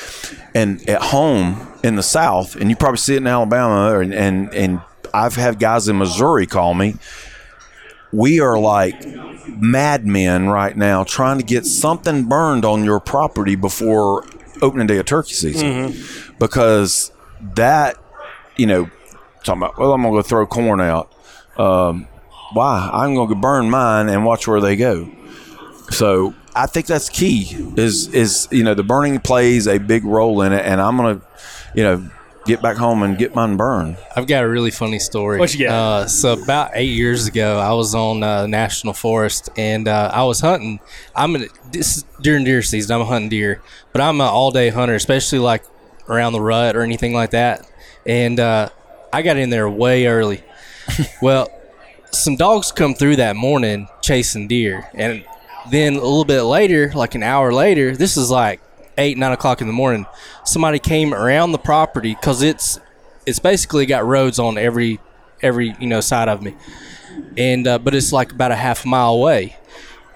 [0.54, 4.54] And at home in the South, and you probably see it in Alabama, and, and,
[4.54, 4.80] and
[5.12, 6.96] I've had guys in Missouri call me
[8.12, 9.04] we are like
[9.48, 14.24] madmen right now trying to get something burned on your property before
[14.62, 15.94] opening day of turkey season.
[16.38, 17.12] Because
[17.54, 17.96] that
[18.56, 18.90] you know
[19.44, 21.12] talking about well i'm gonna go throw corn out.
[21.56, 22.06] Um,
[22.52, 22.90] why?
[22.92, 25.08] I'm gonna burn mine and watch where they go.
[25.90, 30.42] So i think that's key is is you know the burning plays a big role
[30.42, 31.20] in it and i'm gonna
[31.76, 32.10] you know
[32.46, 35.38] get back home and get mine burned I've got a really funny story.
[35.38, 35.74] What you got?
[35.74, 40.24] Uh, so about eight years ago, I was on uh, national forest and uh, I
[40.24, 40.80] was hunting.
[41.14, 43.00] I'm in, this during deer season.
[43.00, 43.62] I'm hunting deer,
[43.92, 45.64] but I'm an all day hunter, especially like
[46.08, 47.70] around the rut or anything like that.
[48.04, 48.70] And uh,
[49.12, 50.42] I got in there way early.
[51.22, 51.48] well,
[52.10, 55.24] some dogs come through that morning chasing deer, and
[55.70, 58.60] then a little bit later, like an hour later, this is like
[59.00, 60.06] eight nine o'clock in the morning.
[60.44, 62.78] Somebody came around the property because it's
[63.26, 65.00] it's basically got roads on every
[65.42, 66.54] every you know side of me,
[67.36, 69.56] and uh, but it's like about a half mile away.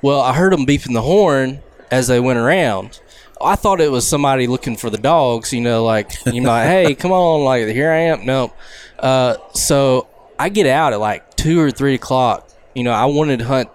[0.03, 1.61] Well, I heard them beeping the horn
[1.91, 3.01] as they went around.
[3.43, 6.67] I thought it was somebody looking for the dogs, you know, like you know, like,
[6.69, 8.25] hey, come on, like here I am.
[8.25, 8.53] No,
[8.99, 10.09] uh, so
[10.39, 12.49] I get out at like two or three o'clock.
[12.75, 13.71] You know, I wanted to hunt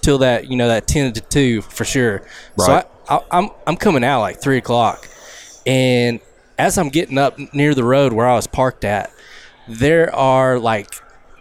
[0.00, 2.22] till that you know that ten to two for sure.
[2.58, 2.84] So Right.
[2.84, 5.06] I, I, I'm I'm coming out like three o'clock,
[5.66, 6.20] and
[6.58, 9.10] as I'm getting up near the road where I was parked at,
[9.68, 10.94] there are like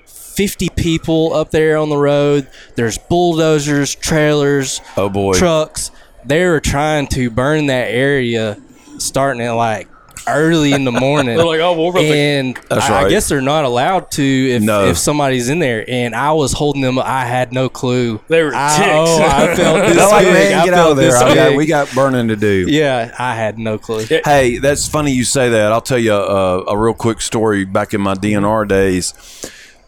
[0.05, 2.49] 50 people up there on the road.
[2.75, 5.33] There's bulldozers, trailers, Oh, boy.
[5.33, 5.91] trucks.
[6.25, 8.57] They were trying to burn that area
[8.97, 9.87] starting at like
[10.35, 11.35] early in the morning.
[11.37, 14.61] They're like, oh, we're about and That's I, I guess they're not allowed to if,
[14.61, 14.85] No.
[14.85, 15.85] if somebody's in there.
[15.89, 16.99] And I was holding them.
[16.99, 18.19] I had no clue.
[18.27, 18.89] They were I, ticks.
[18.91, 20.33] oh, I felt this They're like, big.
[20.33, 21.11] man, I get out felt of there.
[21.11, 21.57] this I got, big.
[21.57, 22.65] we got burning to do.
[22.69, 24.05] yeah, I had no clue.
[24.25, 25.71] Hey, that's funny you say that.
[25.71, 27.65] I'll tell you a, a real quick story.
[27.65, 29.13] Back in my DNR days,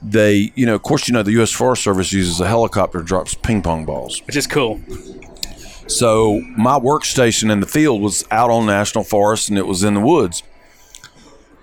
[0.02, 1.52] they, you know, of course, you know, the U.S.
[1.52, 4.22] Forest Service uses a helicopter that drops ping pong balls.
[4.26, 4.80] which is cool.
[5.88, 9.96] So my workstation in the field was out on national forest, and it was in
[9.96, 10.44] the woods.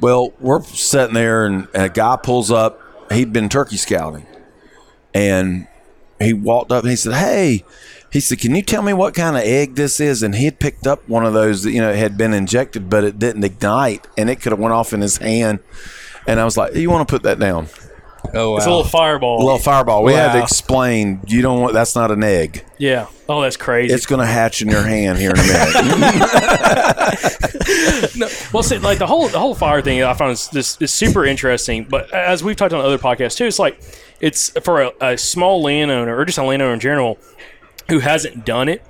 [0.01, 2.81] Well, we're sitting there, and a guy pulls up.
[3.11, 4.27] He'd been turkey scouting,
[5.15, 5.67] and
[6.21, 7.65] he walked up and he said, "Hey."
[8.11, 10.59] He said, "Can you tell me what kind of egg this is?" And he had
[10.59, 14.07] picked up one of those that you know had been injected, but it didn't ignite,
[14.17, 15.59] and it could have went off in his hand.
[16.27, 17.69] And I was like, "You want to put that down?
[18.35, 18.57] Oh, wow.
[18.59, 19.39] It's a little fireball.
[19.39, 20.03] A little fireball.
[20.05, 20.45] We had to Wow.
[20.45, 21.21] explain.
[21.27, 21.73] You don't want.
[21.73, 22.65] That's not an egg.
[22.79, 23.07] yeah.
[23.31, 23.93] Oh, that's crazy.
[23.95, 27.35] It's going to hatch in your hand here in a minute."
[28.53, 31.25] Well, see, like the whole the whole fire thing, I found is this is super
[31.25, 31.85] interesting.
[31.85, 33.81] But as we've talked on other podcasts too, it's like
[34.21, 37.19] it's for a, a small landowner or just a landowner in general
[37.89, 38.83] who hasn't done it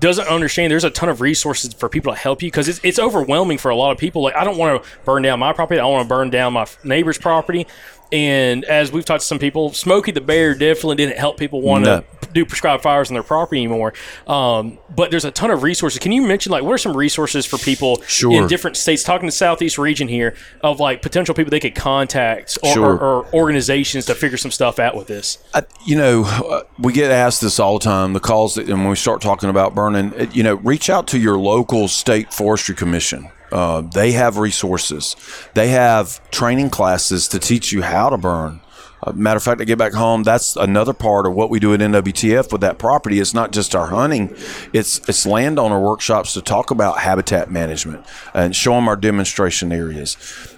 [0.00, 2.98] doesn't understand there's a ton of resources for people to help you because it's, it's
[2.98, 5.78] overwhelming for a lot of people like i don't want to burn down my property
[5.78, 7.66] i don't want to burn down my f- neighbor's property
[8.12, 11.84] And as we've talked to some people, Smokey the Bear definitely didn't help people want
[11.84, 12.00] No.
[12.00, 13.92] to do prescribed fires on their property anymore.
[14.26, 15.98] Um, but there's a ton of resources.
[15.98, 18.32] Can you mention like what are some resources for people Sure.
[18.32, 19.02] in different states?
[19.02, 22.94] Talking to Southeast region here of like potential people they could contact or, Sure.
[22.96, 25.38] or, or organizations to figure some stuff out with this.
[25.54, 28.12] I, you know, uh, we get asked this all the time.
[28.12, 31.06] The calls, that, and when we start talking about burning, it- you know, reach out
[31.08, 33.28] to your local state forestry commission.
[33.52, 35.16] Uh, they have resources.
[35.54, 38.60] They have training classes to teach you how to burn.
[39.02, 40.22] Uh, matter of fact, I get back home.
[40.22, 43.18] That's another part of what we do at NWTF with that property.
[43.18, 44.34] It's not just our hunting;
[44.72, 50.16] it's it's landowner workshops to talk about habitat management and show them our demonstration areas.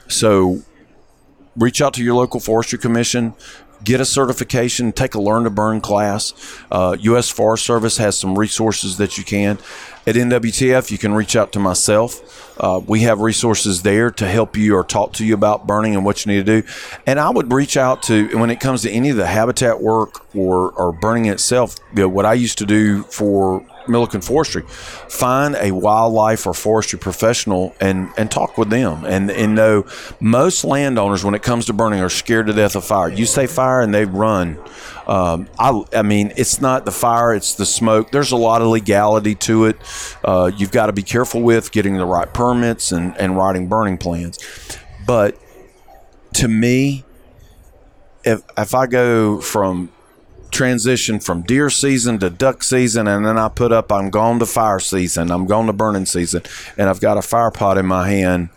[0.08, 0.62] So
[1.56, 3.34] reach out to your local forestry commission
[3.84, 6.32] get a certification take a learn to burn class
[6.70, 9.58] uh, u.s forest service has some resources that you can
[10.06, 12.58] at nwtf you can reach out to myself.
[12.60, 16.04] Uh, we have resources there to help you or talk to you about burning and
[16.04, 16.68] what you need to do.
[17.06, 20.24] And i would reach out to when it comes to any of the habitat work
[20.34, 25.56] or, or burning itself you know, what i used to do for Milliken Forestry, find
[25.56, 29.04] a wildlife or forestry professional and, and talk with them.
[29.04, 29.86] And, and know
[30.20, 33.08] most landowners, when it comes to burning, are scared to death of fire.
[33.08, 34.58] You say fire and they run.
[35.06, 38.10] Um, I, I mean, it's not the fire, it's the smoke.
[38.10, 39.76] There's a lot of legality to it.
[40.24, 43.98] Uh, you've got to be careful with getting the right permits and, and writing burning
[43.98, 44.38] plans.
[45.06, 45.38] But
[46.34, 47.04] to me,
[48.24, 49.90] if, if I go from
[50.52, 54.46] transition from deer season to duck season, and then I put up, I'm going to
[54.46, 56.42] fire season, I'm going to burning season,
[56.78, 58.50] and I've got a fire pot in my hand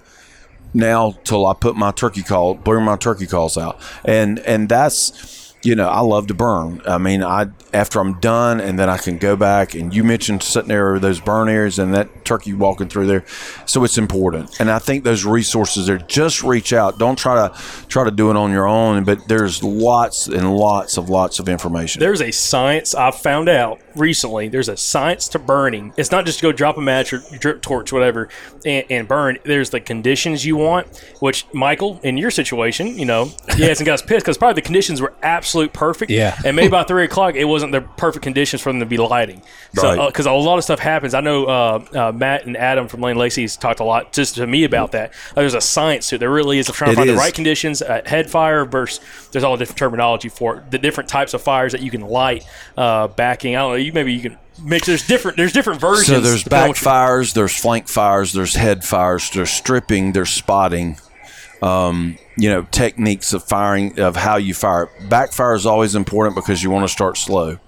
[0.73, 5.44] now till I put my turkey call, bring my turkey calls out, and and that's.
[5.65, 6.81] You know, I love to burn.
[6.85, 9.73] I mean, I after I'm done, and then I can go back.
[9.73, 13.25] And you mentioned sitting there those burn areas and that turkey walking through there,
[13.65, 14.59] so it's important.
[14.59, 15.97] And I think those resources there.
[15.97, 16.99] Just reach out.
[16.99, 19.05] Don't try to try to do it on your own.
[19.05, 21.99] But there's lots and lots of lots of information.
[21.99, 24.47] There's a science I've found out recently.
[24.49, 25.93] There's a science to burning.
[25.97, 28.29] It's not just to go drop a match or drip torch, whatever,
[28.65, 29.39] and, and burn.
[29.43, 34.05] There's the conditions you want, which Michael, in your situation, you know, he hasn't got
[34.05, 35.13] pissed because probably the conditions were
[35.55, 36.11] absolute perfect.
[36.11, 36.37] Yeah.
[36.43, 39.41] And maybe by three o'clock, it wasn't the perfect conditions for them to be lighting.
[39.73, 40.07] So, Right.
[40.07, 41.13] because a lot of stuff happens.
[41.13, 44.47] I know uh, uh, Matt and Adam from Lane Lacey's talked a lot just to
[44.47, 45.11] me about that.
[45.31, 46.17] Uh, there's a science to it.
[46.19, 47.15] There really is of trying to It find is.
[47.15, 47.81] the right conditions.
[47.81, 48.99] Uh, head fire versus
[49.31, 50.71] there's all the different terminology for it.
[50.71, 52.45] The different types of fires that you can light.
[52.77, 53.55] Uh, backing.
[53.55, 53.75] I don't know.
[53.75, 54.87] You maybe you can mix.
[54.87, 55.37] There's different.
[55.37, 56.07] There's different versions.
[56.07, 60.97] So there's back fires, there's flank fires, there's head fires, there's stripping, there's spotting.
[61.61, 64.89] Um, you know, techniques of firing of how you fire.
[65.09, 67.59] Backfire is always important because you want to start slow.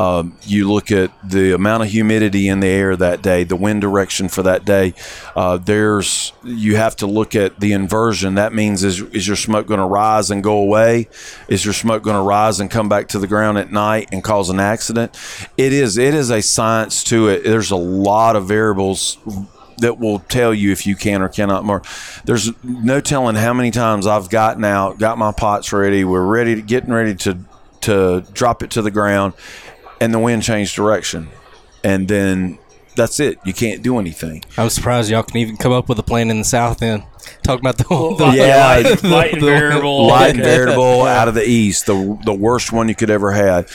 [0.00, 3.82] Um, you look at the amount of humidity in the air that day, the wind
[3.82, 4.94] direction for that day.
[5.36, 8.36] Uh, there's you have to look at the inversion.
[8.36, 11.08] That means is is your smoke going to rise and go away?
[11.48, 14.24] Is your smoke going to rise and come back to the ground at night and
[14.24, 15.18] cause an accident?
[15.58, 15.98] It is.
[15.98, 17.44] It is a science to it.
[17.44, 19.18] There's a lot of variables
[19.80, 21.82] that will tell you if you can or cannot more.
[22.24, 26.54] There's no telling how many times I've gotten out, got my pots ready, we're ready
[26.56, 27.38] to getting ready to
[27.82, 29.32] to drop it to the ground,
[30.00, 31.28] and the wind changed direction,
[31.82, 32.58] and then
[32.96, 33.38] that's it.
[33.44, 34.44] You can't do anything.
[34.58, 37.04] I was surprised y'all can even come up with a plan in the South end.
[37.42, 37.84] Talking about the,
[38.18, 40.06] the Yeah, light, light and variable.
[40.06, 43.70] light and variable out of the east, the the worst one you could ever have.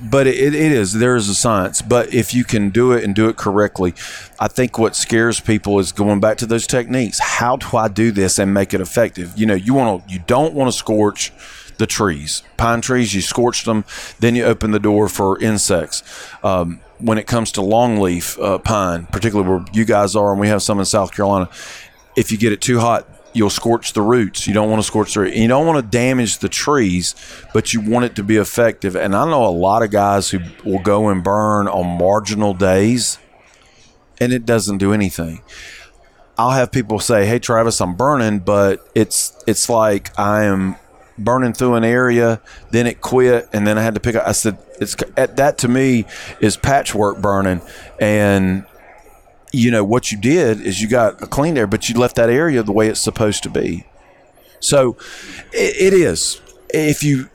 [0.00, 1.80] But it, it is there is a science.
[1.82, 3.94] But if you can do it and do it correctly,
[4.38, 7.18] I think what scares people is going back to those techniques.
[7.18, 9.32] How do I do this and make it effective?
[9.36, 11.32] You know, you want to you don't want to scorch
[11.78, 13.14] the trees, pine trees.
[13.14, 13.84] You scorch them,
[14.20, 16.02] then you open the door for insects.
[16.42, 20.48] Um, when it comes to longleaf uh, pine, particularly where you guys are, and we
[20.48, 21.48] have some in South Carolina,
[22.16, 24.46] if you get it too hot, you'll scorch the roots.
[24.46, 25.30] You don't want to scorch the.
[25.38, 27.14] You don't want to damage the trees,
[27.52, 28.96] but you want it to be effective.
[28.96, 33.18] And I know a lot of guys who will go and burn on marginal days,
[34.18, 35.42] and it doesn't do anything.
[36.38, 40.76] I'll have people say, "Hey, Travis, I'm burning," but it's it's like I am
[41.18, 44.26] burning through an area, then it quit, and then I had to pick up.
[44.26, 46.04] I said, "It's that to me
[46.40, 47.60] is patchwork burning,"
[48.00, 48.64] and
[49.56, 52.28] you know what you did is you got a clean air, but you left that
[52.28, 53.84] area the way it's supposed to be.
[54.60, 54.96] So
[55.52, 56.40] it, it is.
[56.68, 57.30] If you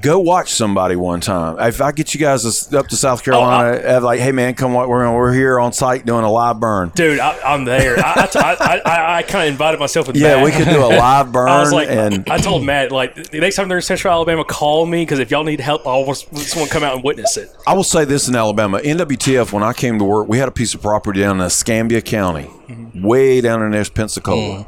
[0.00, 4.00] go watch somebody one time, if I get you guys up to South Carolina, uh,
[4.00, 6.90] like, hey man, come on, we're we're here on site doing a live burn.
[6.94, 7.98] Dude, I, I'm there.
[7.98, 11.32] I, I, I, I kind of invited myself with Yeah, we could do a live
[11.32, 14.12] burn, I was like, and I told Matt, like, the next time they're in Central
[14.12, 17.04] Alabama, call me because if y'all need help, I want someone to come out and
[17.04, 17.50] witness it.
[17.66, 19.52] I will say this in Alabama, NWTF.
[19.52, 22.50] When I came to work, we had a piece of property down in Escambia County,
[22.94, 24.66] way down in there, Pensacola,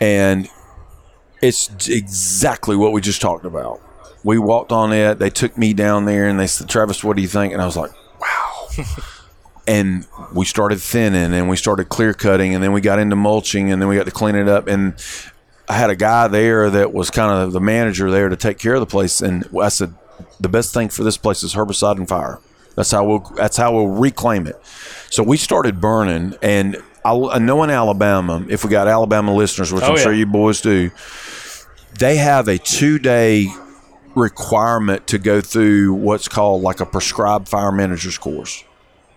[0.00, 0.48] and
[1.42, 3.80] It's exactly what we just talked about.
[4.26, 5.20] We walked on it.
[5.20, 7.52] They took me down there and they said, Travis, what do you think?
[7.52, 8.68] And I was like, wow.
[9.68, 10.04] and
[10.34, 13.80] we started thinning and we started clear cutting and then we got into mulching and
[13.80, 14.66] then we got to clean it up.
[14.66, 14.94] And
[15.68, 18.74] I had a guy there that was kind of the manager there to take care
[18.74, 19.20] of the place.
[19.20, 19.94] And I said,
[20.40, 22.40] the best thing for this place is herbicide and fire.
[22.74, 24.60] That's how we'll, that's how we'll reclaim it.
[25.08, 29.72] So we started burning and I, I know in Alabama, if we got Alabama listeners,
[29.72, 30.90] which Oh, I'm sure you boys do,
[32.00, 33.46] they have a two day
[34.16, 38.64] requirement to go through what's called like a prescribed fire manager's course.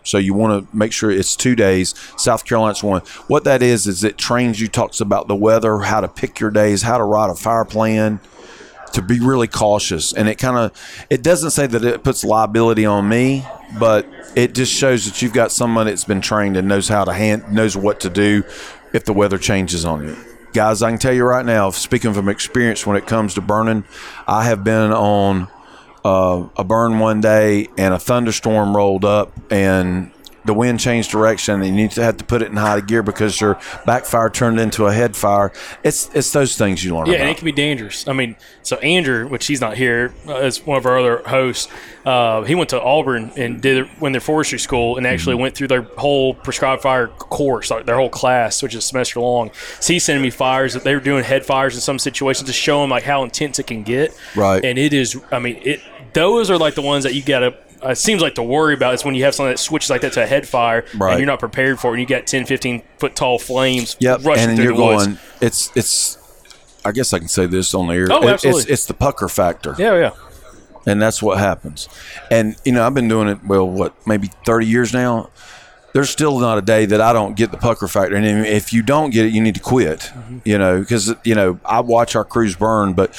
[0.04, 1.94] So you want to make sure it's two days.
[2.18, 3.02] South Carolina's one.
[3.28, 6.52] What that is is it trains you, talks about the weather, how to pick your
[6.52, 8.20] days, how to write a fire plan,
[8.94, 10.14] to be really cautious.
[10.14, 13.46] And it kind of it doesn't say that it puts liability on me,
[13.80, 17.14] but it just shows that you've got someone that's been trained and knows how to
[17.14, 18.44] hand knows what to do
[18.94, 20.29] if the weather changes on you.
[20.60, 23.86] Guys, I can tell you right now, speaking from experience when it comes to burning,
[24.28, 25.48] I have been on
[26.04, 30.12] uh, a burn one day and a thunderstorm rolled up and
[30.46, 33.04] the wind changed direction and you need to have to put it in high gear
[33.04, 35.52] because your backfire turned into a head fire.
[35.84, 37.22] It's it's those things you learn Yeah, about.
[37.22, 38.08] and it can be dangerous.
[38.08, 41.68] I mean, so Andrew, which he's not here, uh, as one of our other hosts,
[42.06, 45.42] uh, he went to Auburn and did it when their forestry school and actually Mm-hmm.
[45.42, 49.52] went through their whole prescribed fire course, like their whole class, which is semester long.
[49.80, 52.54] So he's sending me fires that they were doing head fires in some situations to
[52.54, 54.16] show them like how intense it can get.
[54.36, 54.64] Right.
[54.64, 55.20] And it is.
[55.32, 55.82] I mean, it.
[56.14, 57.56] Those are like the ones that you gotta.
[57.84, 60.02] Uh, it seems like to worry about is when you have something that switches like
[60.02, 61.12] that to a head fire Right.
[61.12, 64.26] and you're not prepared for it and you got 10 15 foot tall flames Yep,
[64.26, 65.06] rushing and through you're the woods.
[65.08, 65.18] going.
[65.42, 66.18] It's it's.
[66.86, 68.08] I guess I can say this on the air.
[68.10, 68.62] Oh, It- absolutely.
[68.64, 70.12] It's, it's the pucker factor, yeah yeah
[70.86, 71.88] and that's what happens.
[72.32, 75.30] And you know, I've been doing it well, what maybe thirty years now.
[75.94, 78.84] There's still not a day that I don't get the pucker factor, and if you
[78.84, 80.00] don't get it, you need to quit.
[80.00, 80.40] Mm-hmm.
[80.46, 83.18] You know, because you know I watch our crews burn, but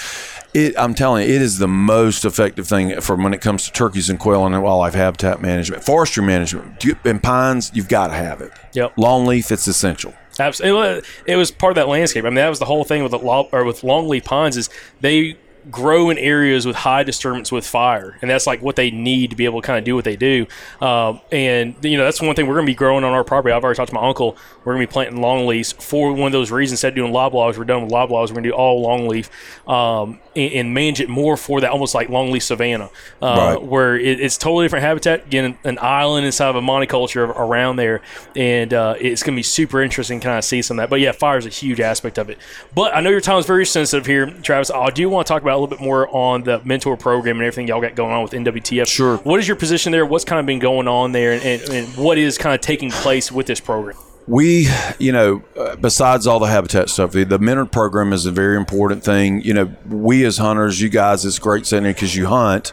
[0.54, 3.72] it, I'm telling you, it is the most effective thing from when it comes to
[3.72, 6.84] turkeys and quail and wildlife habitat management, forestry management.
[7.04, 8.52] In pines, you've got to have it.
[8.72, 8.96] Yep.
[8.96, 10.14] Longleaf, it's essential.
[10.38, 12.24] Absolutely, it was part of that landscape.
[12.24, 15.36] I mean, that was the whole thing with the or with longleaf pines is they
[15.70, 19.36] grow in areas with high disturbance with fire, and that's like what they need to
[19.36, 20.46] be able to kind of do what they do.
[20.80, 23.52] Um, and you know, that's one thing we're going to be growing on our property.
[23.52, 24.36] I've already talked to my uncle.
[24.64, 26.78] We're going to be planting longleafs for one of those reasons.
[26.78, 28.28] Instead of doing loblaws, we're done with loblaws.
[28.28, 29.28] We're going to do all longleaf
[29.70, 32.90] um, and, and manage it more for that, almost like longleaf savanna,
[33.22, 33.62] uh, Right.
[33.62, 35.26] where it, it's totally different habitat.
[35.26, 38.00] Again, an island inside of a monoculture around there,
[38.36, 40.90] and uh, it's going to be super interesting kind of see some of that.
[40.90, 42.38] But yeah, fire is a huge aspect of it.
[42.74, 44.70] But I know your time is very sensitive here, Travis.
[44.70, 47.44] I do want to talk about a little bit more on the mentor program and
[47.44, 48.88] everything y'all got going on with NWTF.
[48.88, 49.18] Sure.
[49.18, 50.06] What is your position there?
[50.06, 52.90] What's kind of been going on there, and, and, and what is kind of taking
[52.90, 53.96] place with this program?
[54.26, 58.30] we you know uh, besides all the habitat stuff the, the mentor program is a
[58.30, 62.26] very important thing you know we as hunters you guys it's great sitting because you
[62.26, 62.72] hunt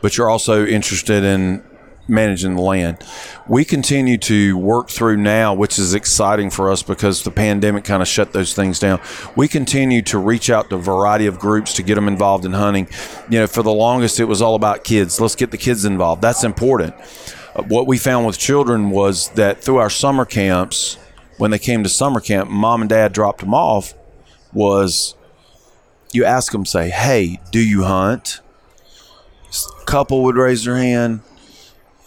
[0.00, 1.62] but you're also interested in
[2.08, 3.02] managing the land
[3.48, 8.00] we continue to work through now which is exciting for us because the pandemic kind
[8.00, 9.00] of shut those things down
[9.34, 12.52] we continue to reach out to a variety of groups to get them involved in
[12.52, 12.86] hunting
[13.28, 16.22] you know for the longest it was all about kids let's get the kids involved
[16.22, 16.94] that's important
[17.56, 20.98] uh, what we found with children was that through our summer camps,
[21.38, 23.94] when they came to summer camp, mom and dad dropped them off.
[24.52, 25.14] Was
[26.12, 28.40] you ask them, say, "Hey, do you hunt?"
[29.86, 31.20] Couple would raise their hand.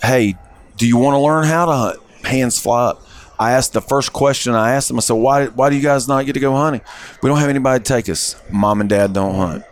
[0.02, 0.36] Hey,
[0.78, 2.00] do you want to learn how to hunt?
[2.24, 3.02] Hands fly up.
[3.38, 4.97] I asked the first question I asked them.
[4.97, 5.47] I said, "Why?
[5.47, 6.82] Why do you guys not get to go hunting?
[7.22, 8.36] We don't have anybody to take us.
[8.50, 9.64] Mom and dad don't hunt."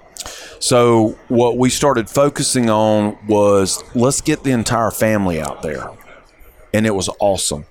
[0.59, 5.89] So what we started focusing on was let's get the entire family out there,
[6.73, 7.65] and it was awesome.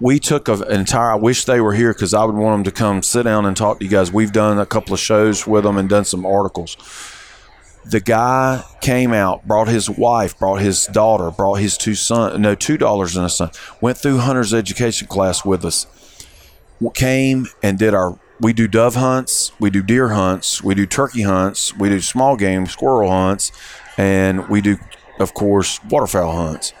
[0.00, 1.12] We took an entire.
[1.12, 3.56] I wish they were here because I would want them to come sit down and
[3.56, 4.12] talk to you guys.
[4.12, 6.76] We've done a couple of shows with them and done some articles.
[7.90, 12.54] The guy came out, brought his wife, brought his daughter, brought his two son, no
[12.54, 13.50] two daughters and a son.
[13.80, 15.86] Went through hunter's education class with us
[16.94, 21.22] came and did our we do dove hunts we do deer hunts we do turkey
[21.22, 23.50] hunts we do small game squirrel hunts
[23.96, 24.76] and we do
[25.18, 26.72] of course waterfowl hunts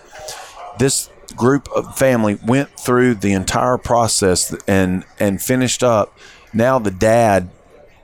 [0.78, 6.16] this group of family went through the entire process and and finished up
[6.52, 7.50] now the dad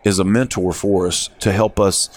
[0.02, 2.10] is a mentor for us to help us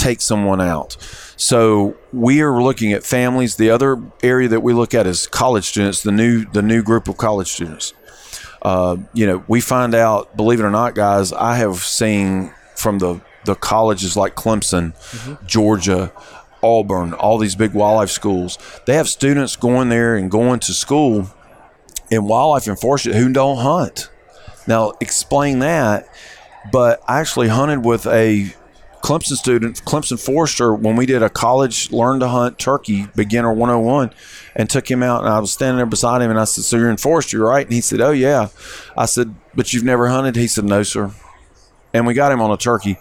[0.00, 0.96] take someone out.
[1.36, 3.56] So we are looking at families.
[3.56, 7.08] The other area that we look at is college students, the new the new group
[7.08, 7.92] of college students.
[8.62, 12.98] Uh, you know, we find out, believe it or not, guys, I have seen from
[12.98, 14.92] the the colleges like Clemson,
[15.46, 16.12] Georgia,
[16.62, 18.58] Auburn, all these big wildlife schools.
[18.86, 21.26] They have students going there and going to school
[22.10, 24.10] in wildlife enforcement who don't hunt.
[24.66, 26.06] Now, explain that.
[26.72, 28.52] but I actually hunted with a
[29.02, 34.12] Clemson student, Clemson Forester, when we did a college learn to hunt turkey beginner 101
[34.54, 35.24] and took him out.
[35.24, 37.64] And I was standing there beside him and I said, So you're in forestry, right?
[37.64, 38.48] And he said, Oh, yeah.
[38.96, 40.36] I said, But you've never hunted?
[40.36, 41.12] He said, No, sir
[41.92, 42.98] and we got him on a turkey.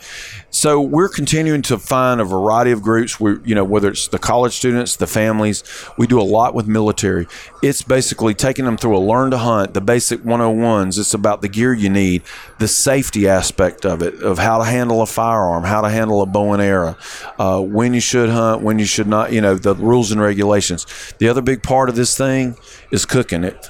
[0.50, 3.20] So we're continuing to find a variety of groups.
[3.20, 5.64] We, you know, whether it's the college students, the families,
[5.98, 7.28] we do a lot with military.
[7.62, 10.98] It's basically taking them through a learn to hunt, the basic 101s.
[10.98, 12.24] It's about the gear you need,
[12.58, 16.26] the safety aspect of it, of how to handle a firearm, how to handle a
[16.26, 16.98] bow and arrow,
[17.38, 19.32] uh, when you should hunt, when you should not.
[19.32, 20.86] You know, the rules and regulations.
[21.20, 22.58] The other big part of this thing
[22.92, 23.70] is cooking it,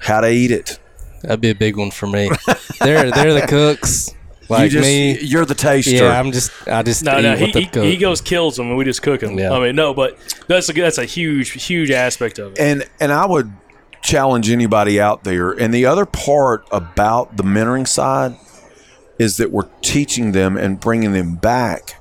[0.00, 0.78] how to eat it.
[1.22, 2.30] That'd be a big one for me.
[2.80, 4.12] they're they're the cooks.
[4.48, 5.18] Like you just, me.
[5.20, 5.90] you're the taster.
[5.90, 7.84] Yeah, I'm just I just No, eat no, he, the he, cook.
[7.84, 9.38] he goes kills them and we just cook them.
[9.38, 9.52] Yeah.
[9.52, 10.18] I mean, no, but
[10.48, 12.58] that's a that's a huge huge aspect of it.
[12.60, 13.52] and and I would
[14.02, 15.52] challenge anybody out there.
[15.52, 18.36] And the other part about the mentoring side
[19.18, 22.00] is that we're teaching them and bringing them back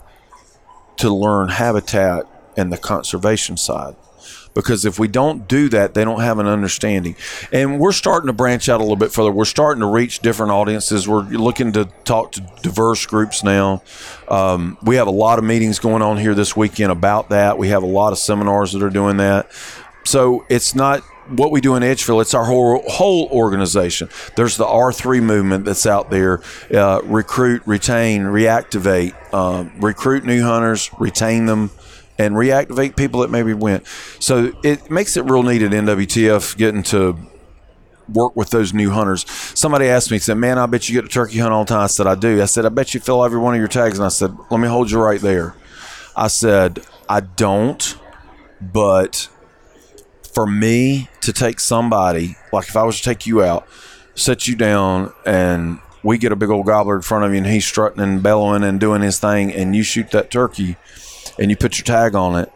[0.97, 2.25] to learn habitat
[2.57, 3.95] and the conservation side.
[4.53, 7.15] Because if we don't do that, they don't have an understanding.
[7.51, 9.31] And we're starting to branch out a little bit further.
[9.31, 11.07] We're starting to reach different audiences.
[11.07, 13.81] We're looking to talk to diverse groups now.
[14.27, 17.57] Um, we have a lot of meetings going on here this weekend about that.
[17.57, 19.49] We have a lot of seminars that are doing that.
[20.03, 22.21] So it's not what we do in Edgefield.
[22.21, 24.09] It's our whole whole organization.
[24.35, 26.41] There's the R3 movement that's out there:
[26.73, 31.71] uh, recruit, retain, reactivate, um, recruit new hunters, retain them,
[32.17, 33.85] and reactivate people that maybe went.
[34.19, 37.17] So it makes it real neat at NWTF getting to
[38.09, 39.25] work with those new hunters.
[39.29, 41.83] Somebody asked me, said, "Man, I bet you get a turkey hunt all the time."
[41.83, 43.97] I said, "I do." I said, "I bet you fill every one of your tags."
[43.97, 45.55] And I said, "Let me hold you right there."
[46.15, 47.95] I said, "I don't,
[48.61, 49.27] but."
[50.33, 53.67] for me to take somebody, like if I was to take you out,
[54.15, 57.47] set you down, and we get a big old gobbler in front of you, and
[57.47, 60.77] he's strutting and bellowing and doing his thing, and you shoot that turkey,
[61.39, 62.51] and you put your tag on it.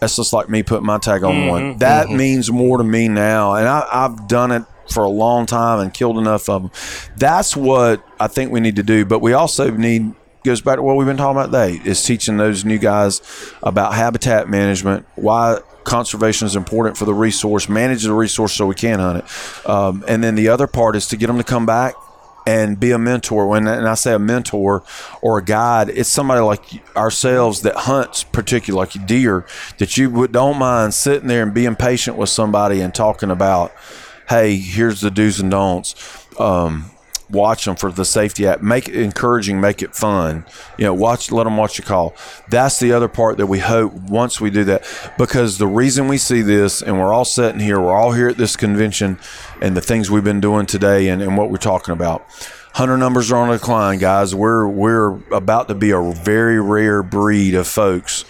[0.00, 1.78] That's just like me putting my tag on one.
[1.78, 5.80] That means more to me now, and I, I've done it for a long time
[5.80, 6.70] and killed enough of them.
[7.16, 9.04] That's what I think we need to do.
[9.04, 10.14] But we also need
[10.44, 13.20] goes back to what we've been talking about today is teaching those new guys
[13.62, 18.74] about habitat management, why conservation is important for the resource, manage the resource so we
[18.74, 19.68] can hunt it.
[19.68, 21.94] Um, and then the other part is to get them to come back
[22.48, 23.46] and be a mentor.
[23.46, 24.82] When and I say a mentor
[25.20, 26.64] or a guide, it's somebody like
[26.96, 29.46] ourselves that hunts, particularly like deer,
[29.76, 33.70] that you don't mind sitting there and being patient with somebody and talking about,
[34.30, 35.94] hey, here's the do's and don'ts.
[36.40, 36.90] Um,
[37.30, 38.62] watch them for the safety app.
[38.62, 40.44] Make it encouraging, make it fun.
[40.78, 42.14] You know, watch, let them watch your call.
[42.48, 44.84] That's the other part that we hope once we do that,
[45.18, 48.36] because the reason we see this, and we're all sitting here, we're all here at
[48.36, 49.18] this convention,
[49.60, 52.26] and the things we've been doing today, and, and what we're talking about.
[52.74, 54.34] Hunter numbers are on a decline, guys.
[54.34, 58.24] We're we're about to be a very rare breed of folks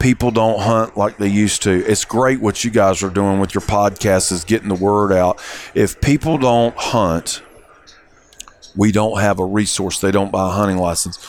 [0.00, 1.70] people don't hunt like they used to.
[1.70, 5.40] It's great what you guys are doing with your podcast is getting the word out.
[5.74, 7.42] If people don't hunt,
[8.76, 10.00] we don't have a resource.
[10.00, 11.24] They don't buy a hunting license.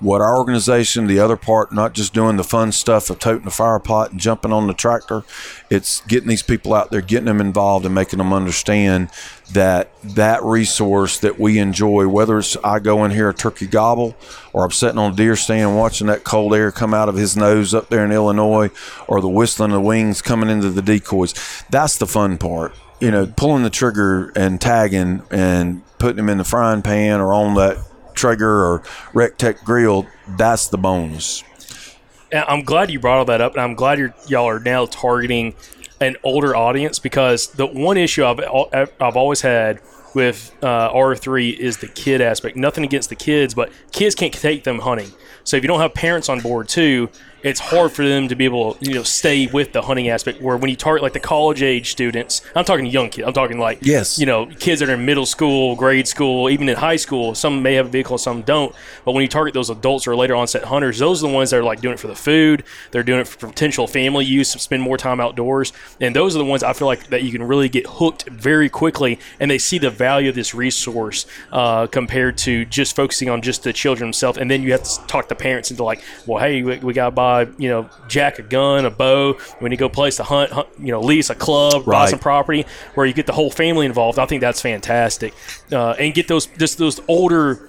[0.00, 3.50] What our organization, the other part, not just doing the fun stuff of toting the
[3.50, 5.24] fire pot and jumping on the tractor,
[5.68, 9.10] it's getting these people out there, getting them involved, and making them understand
[9.52, 14.16] that that resource that we enjoy, whether it's I go in here a turkey gobble,
[14.54, 17.36] or I'm sitting on a deer stand watching that cold air come out of his
[17.36, 18.70] nose up there in Illinois,
[19.06, 21.34] or the whistling of the wings coming into the decoys,
[21.68, 22.74] that's the fun part.
[23.00, 27.32] You know, pulling the trigger and tagging and putting them in the frying pan or
[27.32, 27.78] on that
[28.14, 28.80] Traeger or
[29.14, 31.44] recteq grill, that's the bonus.
[32.32, 35.54] I'm glad you brought all that up, and I'm glad you're, y'all are now targeting
[36.00, 38.40] an older audience because the one issue I've
[39.00, 39.80] I've always had
[40.14, 42.56] with uh, R3 is the kid aspect.
[42.56, 45.10] Nothing against the kids, but kids can't take them hunting.
[45.44, 47.08] So if you don't have parents on board too,
[47.42, 50.40] it's hard for them to be able to you know stay with the hunting aspect.
[50.40, 53.26] Where when you target like the college age students, I'm talking young kids.
[53.26, 54.18] I'm talking like Yes.
[54.18, 57.34] you know kids that are in middle school, grade school, even in high school.
[57.34, 58.74] Some may have a vehicle, some don't.
[59.04, 61.58] But when you target those adults or later onset hunters, those are the ones that
[61.58, 62.64] are like doing it for the food.
[62.90, 66.44] They're doing it for potential family use, spend more time outdoors, and those are the
[66.44, 69.78] ones I feel like that you can really get hooked very quickly, and they see
[69.78, 74.38] the value of this resource uh, compared to just focusing on just the children themselves.
[74.38, 77.06] And then you have to talk the parents into like, well, hey, we, we got
[77.06, 79.34] to buy you know Jack a gun, a bow.
[79.60, 82.08] When you go place to hunt, hunt you know, lease a club, buy Right.
[82.10, 84.18] some property where you get the whole family involved.
[84.18, 85.32] I think that's fantastic,
[85.72, 87.68] uh, and get those just those older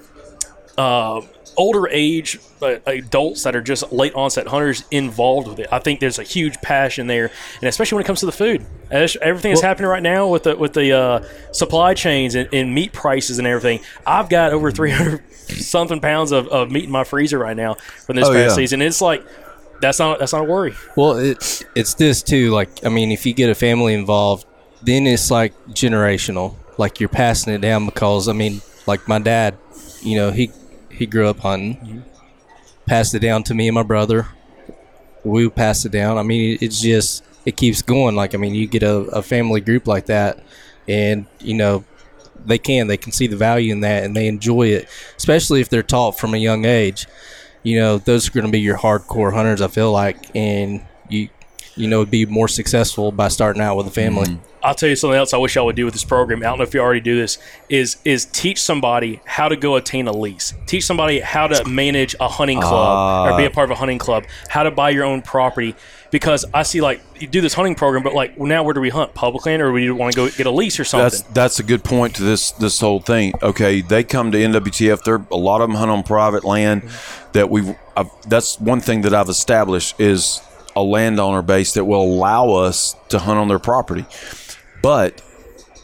[0.78, 1.20] uh,
[1.56, 5.68] older age uh, adults that are just late onset hunters involved with it.
[5.70, 7.30] I think there's a huge passion there,
[7.60, 8.64] and especially when it comes to the food.
[8.90, 12.74] As Everything that's happening right now with the with the uh, supply chains and, and
[12.74, 13.80] meat prices and everything.
[14.06, 18.16] I've got over 300 something pounds of, of meat in my freezer right now from
[18.16, 18.54] this Oh, past yeah.
[18.54, 18.80] season.
[18.80, 19.22] It's like
[19.82, 20.74] that's not that's not a worry.
[20.96, 22.50] Well, it's it's this too.
[22.50, 24.46] Like, I mean, if you get a family involved,
[24.80, 26.54] then it's like generational.
[26.78, 29.58] Like you're passing it down because I mean, like my dad,
[30.00, 30.50] you know, he
[30.90, 32.00] he grew up hunting, mm-hmm.
[32.86, 34.28] passed it down to me and my brother.
[35.24, 36.16] We pass it down.
[36.16, 38.16] I mean, it's just it keeps going.
[38.16, 40.42] Like, I mean, you get a, a family group like that,
[40.88, 41.84] and you know,
[42.46, 45.68] they can they can see the value in that and they enjoy it, especially if
[45.68, 47.06] they're taught from a young age
[47.62, 51.28] you know those are going to be your hardcore hunters i feel like and you
[51.76, 54.52] you know be more successful by starting out with a family mm-hmm.
[54.64, 56.40] I'll tell you something else I wish I would do with this program.
[56.40, 57.38] I don't know if you already do this.
[57.68, 60.54] Is is teach somebody how to go attain a lease.
[60.66, 63.52] Teach somebody how to manage a hunting club or be a ah.
[63.52, 64.24] part of a hunting club.
[64.48, 65.74] How to buy your own property.
[66.10, 68.80] Because I see like you do this hunting program, but like well, now where do
[68.80, 69.14] we hunt?
[69.14, 71.04] Public land, or do we want to go get a lease or something?
[71.04, 73.32] That's that's a good point to this this whole thing.
[73.42, 75.02] Okay, they come to NWTF.
[75.04, 76.82] They're a lot of them hunt on private land.
[76.82, 77.32] Mm-hmm.
[77.32, 80.42] That we have that's one thing that I've established is
[80.74, 84.04] a landowner base that will allow us to hunt on their property.
[84.82, 85.22] But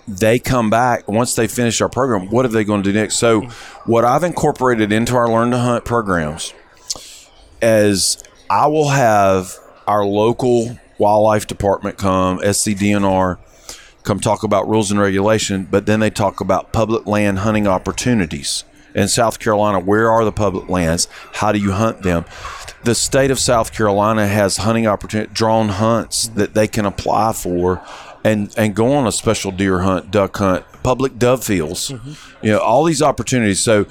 [0.09, 2.31] they come back once they finish our program.
[2.31, 3.17] What are they going to do next?
[3.17, 3.43] So,
[3.85, 6.55] what I've incorporated into our Learn to Hunt programs
[7.61, 9.53] is I will have
[9.87, 13.39] our local wildlife department come, SCDNR,
[14.03, 18.65] come talk about rules and regulation, but then they talk about public land hunting opportunities.
[18.95, 21.09] In South Carolina, where are the public lands?
[21.35, 22.25] How do you hunt them?
[22.85, 27.83] The state of South Carolina has hunting opportunity, drawn hunts that they can apply for
[28.25, 32.45] and, and go on a special deer hunt, duck hunt, public dove fields, mm-hmm.
[32.45, 33.61] you know, all these opportunities.
[33.61, 33.87] So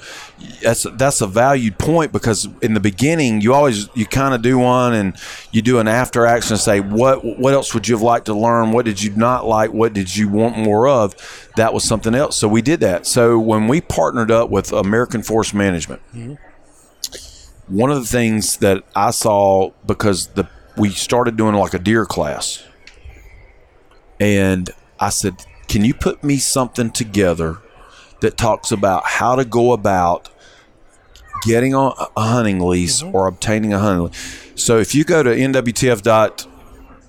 [0.62, 4.58] that's that's a valued point because in the beginning you always you kind of do
[4.58, 5.16] one and
[5.52, 8.34] you do an after action and say what what else would you have liked to
[8.34, 8.72] learn?
[8.72, 9.72] What did you not like?
[9.72, 11.14] What did you want more of?
[11.56, 12.36] That was something else.
[12.36, 13.06] So we did that.
[13.06, 16.34] So when we partnered up with American Forest Management mm-hmm.
[17.68, 22.06] One of the things that I saw because the we started doing like a deer
[22.06, 22.62] class.
[24.20, 27.58] And I said can you put me something together
[28.20, 30.28] that talks about how to go about
[31.42, 34.52] getting on a hunting lease or obtaining a hunting lease.
[34.56, 36.46] So if you go to nwtf dot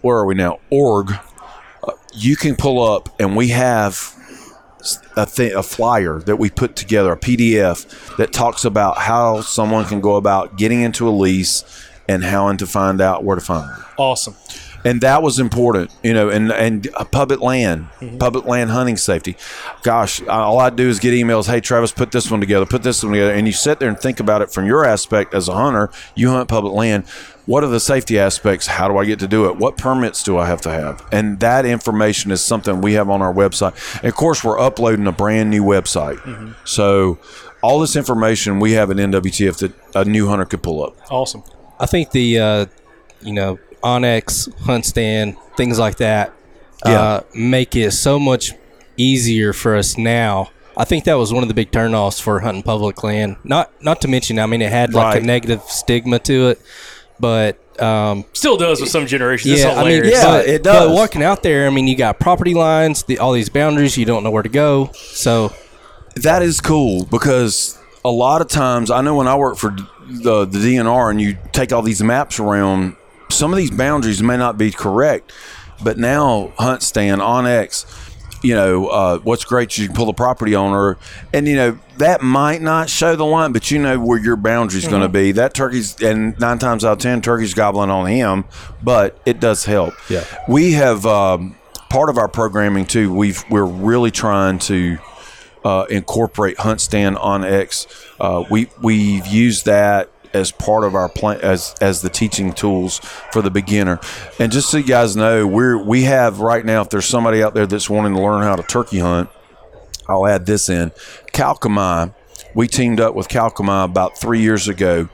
[0.01, 0.59] where are we now?
[0.69, 1.11] org,
[1.83, 4.15] uh, you can pull up and we have
[5.15, 9.85] a thing, a flyer that we put together, a PDF that talks about how someone
[9.85, 11.63] can go about getting into a lease
[12.07, 14.33] and how and to find out where to find it awesome.
[14.83, 18.17] and that was important, you know, and and public land, Mm-hmm.
[18.17, 19.35] public land hunting safety.
[19.83, 21.47] Gosh, all I do is get emails.
[21.47, 22.65] Hey, Travis, put this one together.
[22.65, 25.33] Put this one together, and you sit there and think about it from your aspect
[25.35, 25.89] as a hunter.
[26.15, 27.03] You hunt public land.
[27.49, 28.67] What are the safety aspects?
[28.67, 29.57] How do I get to do it?
[29.57, 31.03] What permits do I have to have?
[31.11, 33.73] And that information is something we have on our website.
[33.95, 36.17] And of course, we're uploading a brand new website.
[36.17, 36.51] Mm-hmm.
[36.65, 37.17] So
[37.63, 40.95] all this information we have in NWTF that a new hunter could pull up.
[41.09, 41.41] Awesome.
[41.79, 42.65] i think the uh,
[43.21, 46.31] you know onX Hunt HuntStand things like that
[46.83, 48.53] uh, make it so much
[48.95, 52.63] easier for us now I think that was one of the big turnoffs for hunting
[52.63, 53.35] public land.
[53.43, 55.23] Not not to mention, I mean, it had like Right.
[55.23, 56.61] a negative stigma to it,
[57.19, 59.59] but um, Still does with some generations.
[59.59, 60.03] Yeah, I mean.
[60.05, 60.95] Yeah, but, it but does.
[60.95, 64.23] walking out there, I mean, you got property lines, the, all these boundaries, you don't
[64.23, 64.91] know where to go.
[64.93, 65.53] So
[66.15, 69.71] That is cool because a lot of times I know when I work for
[70.07, 72.95] the the DNR and you take all these maps around,
[73.29, 75.31] some of these boundaries may not be correct,
[75.83, 77.85] but now HuntStand onX,
[78.41, 80.97] you know, uh, what's great is you can pull the property owner,
[81.33, 84.87] and you know that might not show the line, but you know where your boundary's
[84.87, 85.31] going to be.
[85.31, 88.45] That turkey's and nine times out of ten, turkey's gobbling on him,
[88.81, 89.93] but it does help.
[90.09, 90.23] Yeah.
[90.47, 91.55] we have um,
[91.89, 93.13] part of our programming too.
[93.13, 94.97] We've we're really trying to
[95.63, 97.87] uh, incorporate HuntStand onX.
[98.19, 102.99] Uh, we we've used that as part of our plan as as the teaching tools
[103.31, 103.99] for the beginner.
[104.39, 106.81] And just so you guys know, we're we have right now.
[106.81, 109.29] If there's somebody out there that's wanting to learn how to turkey hunt,
[110.07, 110.91] I'll add this in.
[111.33, 112.13] Kalkomey,
[112.55, 115.09] we teamed up with Kalkomey about three years ago,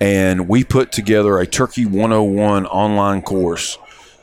[0.00, 3.78] and we put together a Turkey 101 online course.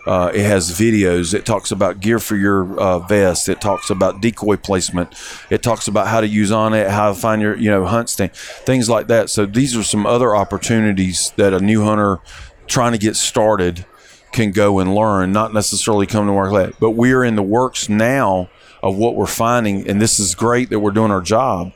[0.06, 1.34] Uh, it has videos.
[1.34, 3.48] It talks about gear for your uh, vest.
[3.50, 5.14] It talks about decoy placement.
[5.50, 8.36] It talks about how to use on it, how to find your you know HuntStand,
[8.66, 9.30] things like that.
[9.30, 12.20] So these are some other opportunities that a new hunter
[12.68, 13.86] trying to get started
[14.32, 16.74] can go and learn, not necessarily come to work late.
[16.80, 18.50] But we are in the works now
[18.82, 21.74] of what we're finding, and this is great that we're doing our job.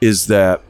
[0.00, 0.62] Is that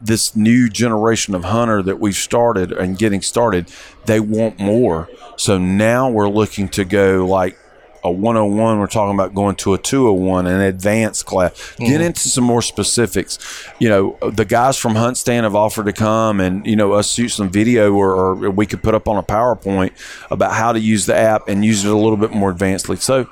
[0.00, 3.70] this new generation of hunter that we've started and getting started,
[4.06, 5.08] they want more.
[5.36, 7.56] So now we're looking to go like
[8.04, 11.74] a 101 we're talking about going to a 201 an advanced class.
[11.76, 12.02] Get mm-hmm.
[12.02, 13.38] into some more specifics.
[13.78, 17.30] You know the guys from HuntStand have offered to come and you know us shoot
[17.30, 19.92] some video or, or we could put up on a powerpoint
[20.30, 23.00] about how to use the app and use it a little bit more advancedly.
[23.00, 23.28] So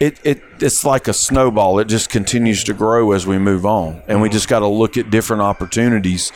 [0.00, 1.78] it, it it's like a snowball.
[1.78, 4.02] It just continues to grow as we move on.
[4.08, 6.32] And we just got to look at different opportunities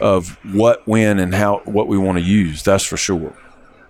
[0.00, 3.34] of what when and how what we want to use that's for sure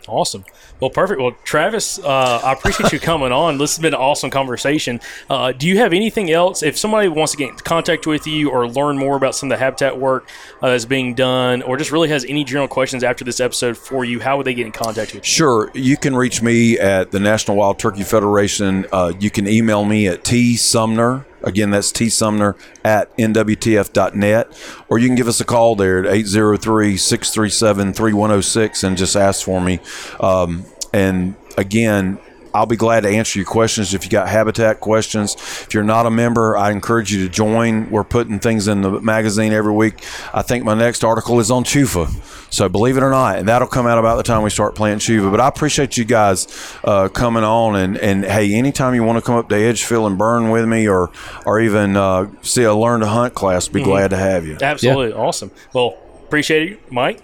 [0.08, 0.44] Awesome.
[0.80, 1.20] Well, perfect.
[1.20, 3.58] Well, Travis, uh, I appreciate you coming on.
[3.58, 5.00] This has been an awesome conversation.
[5.30, 6.62] Uh, do you have anything else?
[6.62, 9.56] If somebody wants to get in contact with you or learn more about some of
[9.56, 10.28] the habitat work
[10.60, 14.04] uh, that's being done, or just really has any general questions after this episode for
[14.04, 15.32] you, how would they get in contact with you?
[15.32, 15.70] Sure.
[15.74, 18.86] You can reach me at the National Wild Turkey Federation.
[18.90, 21.24] Uh, you can email me at T Sumner.
[21.44, 24.84] Again, that's T Sumner at NWTF.net.
[24.88, 29.44] Or you can give us a call there at 803 637 3106 and just ask
[29.44, 29.80] for me.
[30.20, 32.18] Um, and again,
[32.54, 35.34] I'll be glad to answer your questions if you got habitat questions.
[35.34, 37.90] If you're not a member, I encourage you to join.
[37.90, 40.04] We're putting things in the magazine every week.
[40.34, 42.08] I think my next article is on chufa.
[42.52, 44.98] So believe it or not, and that'll come out about the time we start playing
[44.98, 45.30] chufa.
[45.30, 46.46] But I appreciate you guys
[46.84, 50.18] uh, coming on and, and hey, anytime you want to come up to Edgefield and
[50.18, 51.10] burn with me or
[51.46, 54.58] or even uh, see a learn to hunt class, be glad to have you.
[54.60, 55.14] Absolutely.
[55.14, 55.50] Awesome.
[55.72, 55.96] Well,
[56.26, 57.22] appreciate it, Mike.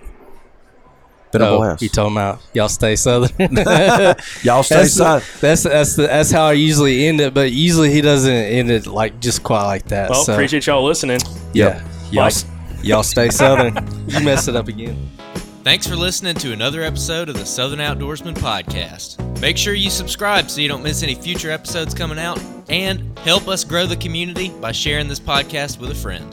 [1.32, 1.82] Been a Oh, blast.
[1.82, 3.30] you talking about y'all stay southern?
[4.42, 5.22] Y'all stay that's, side.
[5.22, 8.70] the, that's that's the, that's how I usually end it, but usually he doesn't end
[8.70, 10.08] it like just quite like that.
[10.10, 11.20] Well, so, appreciate y'all listening.
[11.52, 12.34] yeah, y'all Mike.
[12.82, 13.76] y'all stay southern.
[14.08, 15.10] you mess it up again.
[15.64, 19.18] Thanks for listening to another episode of the Southern Outdoorsman Podcast.
[19.40, 22.40] Make sure you subscribe so you don't miss any future episodes coming out,
[22.70, 26.32] and help us grow the community by sharing this podcast with a friend.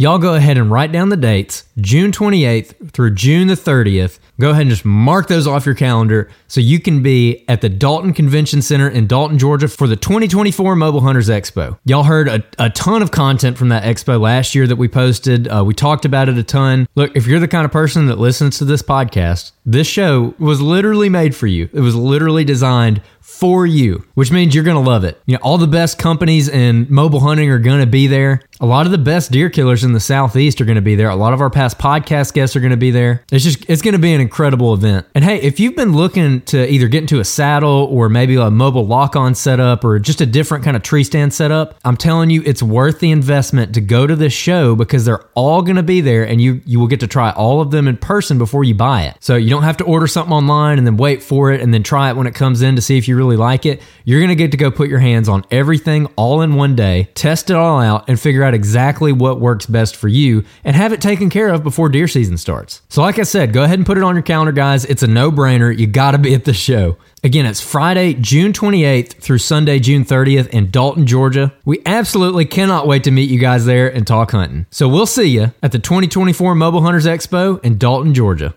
[0.00, 4.20] Y'all go ahead and write down the dates, June 28th through June the 30th.
[4.38, 7.68] Go ahead and just mark those off your calendar so you can be at the
[7.68, 11.80] Dalton Convention Center in Dalton, Georgia for the 2024 Mobile Hunters Expo.
[11.84, 15.48] Y'all heard a, a ton of content from that expo last year that we posted.
[15.48, 16.86] Uh, we talked about it a ton.
[16.94, 20.60] Look, if you're the kind of person that listens to this podcast, this show was
[20.60, 21.68] literally made for you.
[21.72, 23.02] It was literally designed
[23.38, 25.22] for you, which means you're going to love it.
[25.26, 28.42] You know, all the best companies in mobile hunting are going to be there.
[28.60, 31.08] A lot of the best deer killers in the southeast are going to be there.
[31.08, 33.24] A lot of our past podcast guests are going to be there.
[33.30, 35.06] It's just it's going to be an incredible event.
[35.14, 38.50] And hey, if you've been looking to either get into a saddle or maybe a
[38.50, 42.42] mobile lock-on setup or just a different kind of tree stand setup, I'm telling you
[42.44, 46.00] it's worth the investment to go to this show because they're all going to be
[46.00, 48.74] there and you you will get to try all of them in person before you
[48.74, 49.16] buy it.
[49.20, 51.84] So you don't have to order something online and then wait for it and then
[51.84, 53.82] try it when it comes in to see if you really like it.
[54.04, 57.08] You're going to get to go put your hands on everything all in one day,
[57.14, 60.92] test it all out and figure out exactly what works best for you and have
[60.92, 62.82] it taken care of before deer season starts.
[62.88, 64.84] So like I said, go ahead and put it on your calendar guys.
[64.84, 65.76] It's a no-brainer.
[65.76, 66.96] You got to be at the show.
[67.24, 71.52] Again, it's Friday, June 28th through Sunday, June 30th in Dalton, Georgia.
[71.64, 74.66] We absolutely cannot wait to meet you guys there and talk hunting.
[74.70, 78.54] So we'll see you at the 2024 Mobile Hunters Expo in Dalton, Georgia.